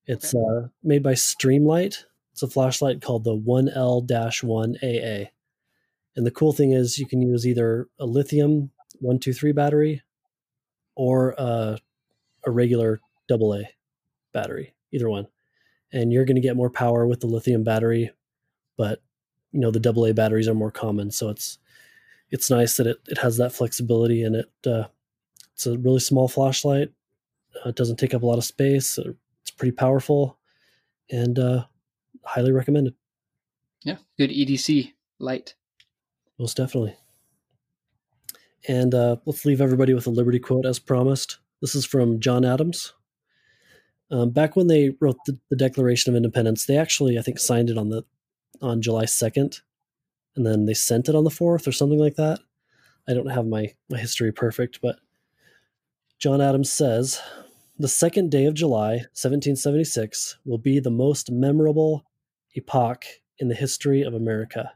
It's 0.06 0.34
uh, 0.34 0.68
made 0.82 1.02
by 1.02 1.12
Streamlight. 1.12 2.04
It's 2.32 2.42
a 2.42 2.48
flashlight 2.48 3.02
called 3.02 3.24
the 3.24 3.36
1L-1AA. 3.36 5.28
And 6.16 6.26
the 6.26 6.30
cool 6.30 6.52
thing 6.52 6.72
is 6.72 6.98
you 6.98 7.06
can 7.06 7.20
use 7.20 7.46
either 7.46 7.88
a 7.98 8.06
lithium 8.06 8.70
123 9.00 9.52
battery 9.52 10.02
or 10.94 11.34
a, 11.36 11.78
a 12.46 12.50
regular 12.50 13.00
AA 13.30 13.64
battery, 14.32 14.74
either 14.92 15.10
one. 15.10 15.26
And 15.92 16.12
you're 16.12 16.24
going 16.24 16.36
to 16.36 16.40
get 16.40 16.56
more 16.56 16.70
power 16.70 17.06
with 17.06 17.20
the 17.20 17.26
lithium 17.26 17.64
battery, 17.64 18.10
but 18.76 19.02
you 19.52 19.60
know 19.60 19.70
the 19.70 19.88
AA 19.88 20.12
batteries 20.12 20.48
are 20.48 20.54
more 20.54 20.70
common, 20.70 21.10
so 21.10 21.28
it's 21.28 21.58
it's 22.30 22.50
nice 22.50 22.76
that 22.76 22.86
it, 22.86 22.98
it 23.06 23.18
has 23.18 23.36
that 23.38 23.52
flexibility 23.52 24.22
and 24.22 24.36
it 24.36 24.50
uh, 24.66 24.84
it's 25.58 25.66
a 25.66 25.76
really 25.76 25.98
small 25.98 26.28
flashlight. 26.28 26.92
Uh, 27.66 27.70
it 27.70 27.74
doesn't 27.74 27.96
take 27.96 28.14
up 28.14 28.22
a 28.22 28.26
lot 28.26 28.38
of 28.38 28.44
space. 28.44 28.96
uh, 28.96 29.10
It's 29.42 29.50
pretty 29.50 29.72
powerful, 29.72 30.38
and 31.10 31.36
uh, 31.36 31.64
highly 32.22 32.52
recommended. 32.52 32.94
Yeah. 33.82 33.96
Good 34.16 34.30
EDC 34.30 34.92
light. 35.18 35.56
Most 36.38 36.56
definitely. 36.56 36.94
And 38.68 38.94
uh, 38.94 39.16
let's 39.24 39.44
leave 39.44 39.60
everybody 39.60 39.94
with 39.94 40.06
a 40.06 40.10
Liberty 40.10 40.38
quote 40.38 40.64
as 40.64 40.78
promised. 40.78 41.38
This 41.60 41.74
is 41.74 41.84
from 41.84 42.20
John 42.20 42.44
Adams. 42.44 42.92
Um, 44.12 44.30
back 44.30 44.54
when 44.54 44.68
they 44.68 44.94
wrote 45.00 45.16
the, 45.26 45.38
the 45.50 45.56
Declaration 45.56 46.12
of 46.12 46.16
Independence, 46.16 46.66
they 46.66 46.76
actually, 46.76 47.18
I 47.18 47.22
think, 47.22 47.40
signed 47.40 47.68
it 47.68 47.76
on 47.78 47.88
the 47.88 48.04
on 48.62 48.80
July 48.80 49.06
second, 49.06 49.60
and 50.36 50.46
then 50.46 50.66
they 50.66 50.74
sent 50.74 51.08
it 51.08 51.16
on 51.16 51.24
the 51.24 51.30
fourth 51.30 51.66
or 51.66 51.72
something 51.72 51.98
like 51.98 52.14
that. 52.14 52.38
I 53.08 53.14
don't 53.14 53.26
have 53.30 53.46
my 53.46 53.74
my 53.90 53.98
history 53.98 54.30
perfect, 54.30 54.80
but 54.80 55.00
John 56.18 56.40
Adams 56.40 56.72
says 56.72 57.20
the 57.78 57.86
second 57.86 58.32
day 58.32 58.46
of 58.46 58.54
July, 58.54 59.06
1776, 59.14 60.38
will 60.44 60.58
be 60.58 60.80
the 60.80 60.90
most 60.90 61.30
memorable 61.30 62.04
epoch 62.56 63.04
in 63.38 63.46
the 63.46 63.54
history 63.54 64.02
of 64.02 64.14
America. 64.14 64.72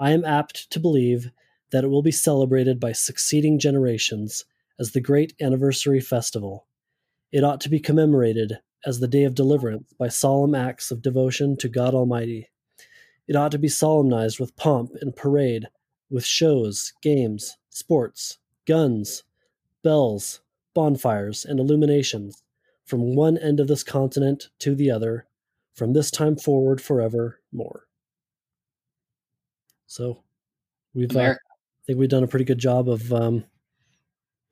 I 0.00 0.10
am 0.10 0.24
apt 0.24 0.68
to 0.72 0.80
believe 0.80 1.30
that 1.70 1.84
it 1.84 1.90
will 1.90 2.02
be 2.02 2.10
celebrated 2.10 2.80
by 2.80 2.90
succeeding 2.90 3.60
generations 3.60 4.46
as 4.80 4.90
the 4.90 5.00
great 5.00 5.32
anniversary 5.40 6.00
festival. 6.00 6.66
It 7.30 7.44
ought 7.44 7.60
to 7.60 7.70
be 7.70 7.78
commemorated 7.78 8.58
as 8.84 8.98
the 8.98 9.06
day 9.06 9.22
of 9.22 9.36
deliverance 9.36 9.92
by 9.96 10.08
solemn 10.08 10.56
acts 10.56 10.90
of 10.90 11.02
devotion 11.02 11.56
to 11.58 11.68
God 11.68 11.94
Almighty. 11.94 12.50
It 13.28 13.36
ought 13.36 13.52
to 13.52 13.58
be 13.58 13.68
solemnized 13.68 14.40
with 14.40 14.56
pomp 14.56 14.90
and 15.00 15.14
parade, 15.14 15.68
with 16.10 16.24
shows, 16.24 16.92
games, 17.00 17.58
sports, 17.70 18.38
guns, 18.66 19.22
bells, 19.84 20.40
bonfires, 20.74 21.44
and 21.44 21.58
illuminations, 21.58 22.42
from 22.84 23.14
one 23.14 23.38
end 23.38 23.60
of 23.60 23.68
this 23.68 23.82
continent 23.82 24.48
to 24.58 24.74
the 24.74 24.90
other, 24.90 25.26
from 25.74 25.92
this 25.92 26.10
time 26.10 26.36
forward 26.36 26.80
forever 26.80 27.40
more. 27.52 27.86
So, 29.86 30.22
we've 30.94 31.16
uh, 31.16 31.20
I 31.20 31.36
think 31.86 31.98
we've 31.98 32.08
done 32.08 32.24
a 32.24 32.28
pretty 32.28 32.44
good 32.44 32.58
job 32.58 32.88
of 32.88 33.12
um, 33.12 33.44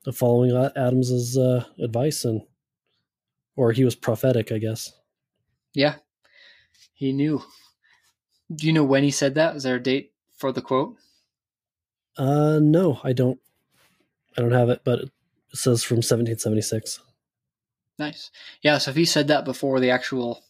of 0.05 0.17
following 0.17 0.51
Adams's 0.75 1.37
uh, 1.37 1.65
advice, 1.79 2.25
and 2.25 2.41
or 3.55 3.71
he 3.71 3.83
was 3.83 3.95
prophetic, 3.95 4.51
I 4.51 4.57
guess. 4.57 4.91
Yeah. 5.73 5.95
He 6.93 7.11
knew. 7.11 7.43
Do 8.53 8.67
you 8.67 8.73
know 8.73 8.83
when 8.83 9.03
he 9.03 9.11
said 9.11 9.35
that? 9.35 9.55
Is 9.55 9.63
there 9.63 9.75
a 9.75 9.83
date 9.83 10.13
for 10.37 10.51
the 10.51 10.61
quote? 10.61 10.97
Uh, 12.17 12.59
no, 12.61 12.99
I 13.03 13.13
don't. 13.13 13.39
I 14.37 14.41
don't 14.41 14.51
have 14.51 14.69
it, 14.69 14.81
but 14.83 15.09
says 15.53 15.83
from 15.83 15.97
1776. 15.97 16.99
Nice. 17.99 18.31
Yeah. 18.61 18.77
So 18.79 18.91
if 18.91 18.97
he 18.97 19.05
said 19.05 19.27
that 19.27 19.45
before 19.45 19.79
the 19.79 19.91
actual, 19.91 20.43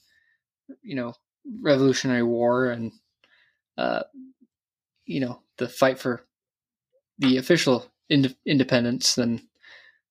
you 0.82 0.96
know, 0.96 1.14
Revolutionary 1.62 2.24
War 2.24 2.70
and, 2.72 2.92
uh, 3.78 4.04
you 5.06 5.20
know, 5.20 5.42
the 5.58 5.68
fight 5.68 6.00
for 6.00 6.26
the 7.20 7.38
official 7.38 7.92
ind- 8.10 8.36
independence, 8.46 9.16
then 9.16 9.48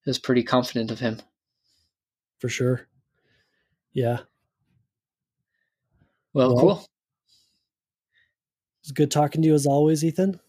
is 0.04 0.18
pretty 0.18 0.42
confident 0.42 0.90
of 0.90 1.00
him. 1.00 1.20
for 2.38 2.48
sure. 2.48 2.88
Yeah, 3.92 4.22
Well, 6.34 6.54
Well- 6.56 6.60
cool. 6.60 6.86
it's 8.82 8.90
good 8.90 9.10
talking 9.12 9.42
to 9.42 9.48
you 9.48 9.54
as 9.54 9.64
always, 9.66 10.02
Ethan. 10.04 10.40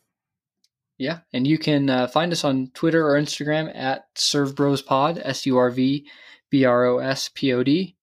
Yeah, 1.03 1.19
and 1.33 1.45
you 1.45 1.57
can 1.57 1.89
uh, 1.89 2.07
find 2.07 2.31
us 2.31 2.45
on 2.45 2.71
Twitter 2.73 3.05
or 3.05 3.19
Instagram 3.19 3.69
at 3.75 4.05
SurvBrosPod, 4.15 5.19
S 5.21 5.45
U 5.45 5.57
R 5.57 5.69
V 5.69 6.07
B 6.49 6.63
R 6.63 6.85
O 6.85 6.99
S 6.99 7.29
P 7.35 7.51
O 7.51 7.61
D, 7.61 7.97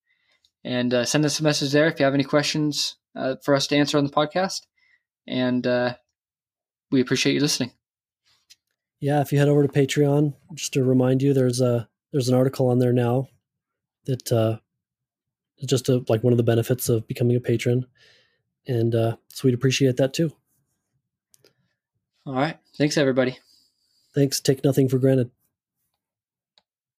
and 0.65 0.93
uh, 0.93 1.07
send 1.07 1.25
us 1.25 1.41
a 1.41 1.43
message 1.43 1.73
there 1.73 1.87
if 1.87 1.99
you 1.99 2.05
have 2.05 2.13
any 2.13 2.25
questions 2.25 2.97
uh, 3.17 3.37
for 3.43 3.55
us 3.55 3.67
to 3.69 3.77
answer 3.77 3.97
on 3.97 4.05
the 4.05 4.13
podcast. 4.13 4.67
And 5.27 5.67
uh, 5.67 5.95
we 6.91 7.01
appreciate 7.01 7.33
you 7.33 7.41
listening. 7.41 7.73
Yeah, 9.01 9.23
if 9.23 9.33
you 9.33 9.39
head 9.39 9.49
over 9.49 9.67
to 9.67 9.73
Patreon, 9.73 10.35
just 10.53 10.75
to 10.75 10.85
remind 10.85 11.23
you, 11.23 11.33
there's 11.33 11.63
a 11.63 11.89
there's 12.13 12.29
an 12.29 12.35
article 12.35 12.69
on 12.69 12.81
there 12.81 12.93
now 12.93 13.29
that 14.05 14.31
uh, 14.31 14.59
is 15.57 15.71
just 15.71 15.89
a, 15.89 16.05
like 16.11 16.23
one 16.23 16.35
of 16.35 16.37
the 16.37 16.43
benefits 16.43 16.91
of 16.91 17.09
becoming 17.09 17.37
a 17.37 17.41
patron, 17.41 17.87
and 18.67 18.95
uh, 18.95 19.17
so 19.29 19.49
we'd 19.49 19.55
appreciate 19.55 19.97
that 19.97 20.13
too. 20.13 20.33
All 22.27 22.35
right, 22.35 22.59
thanks 22.77 22.97
everybody. 22.97 23.39
Thanks. 24.15 24.41
Take 24.41 24.65
nothing 24.65 24.89
for 24.89 24.99
granted. 24.99 25.31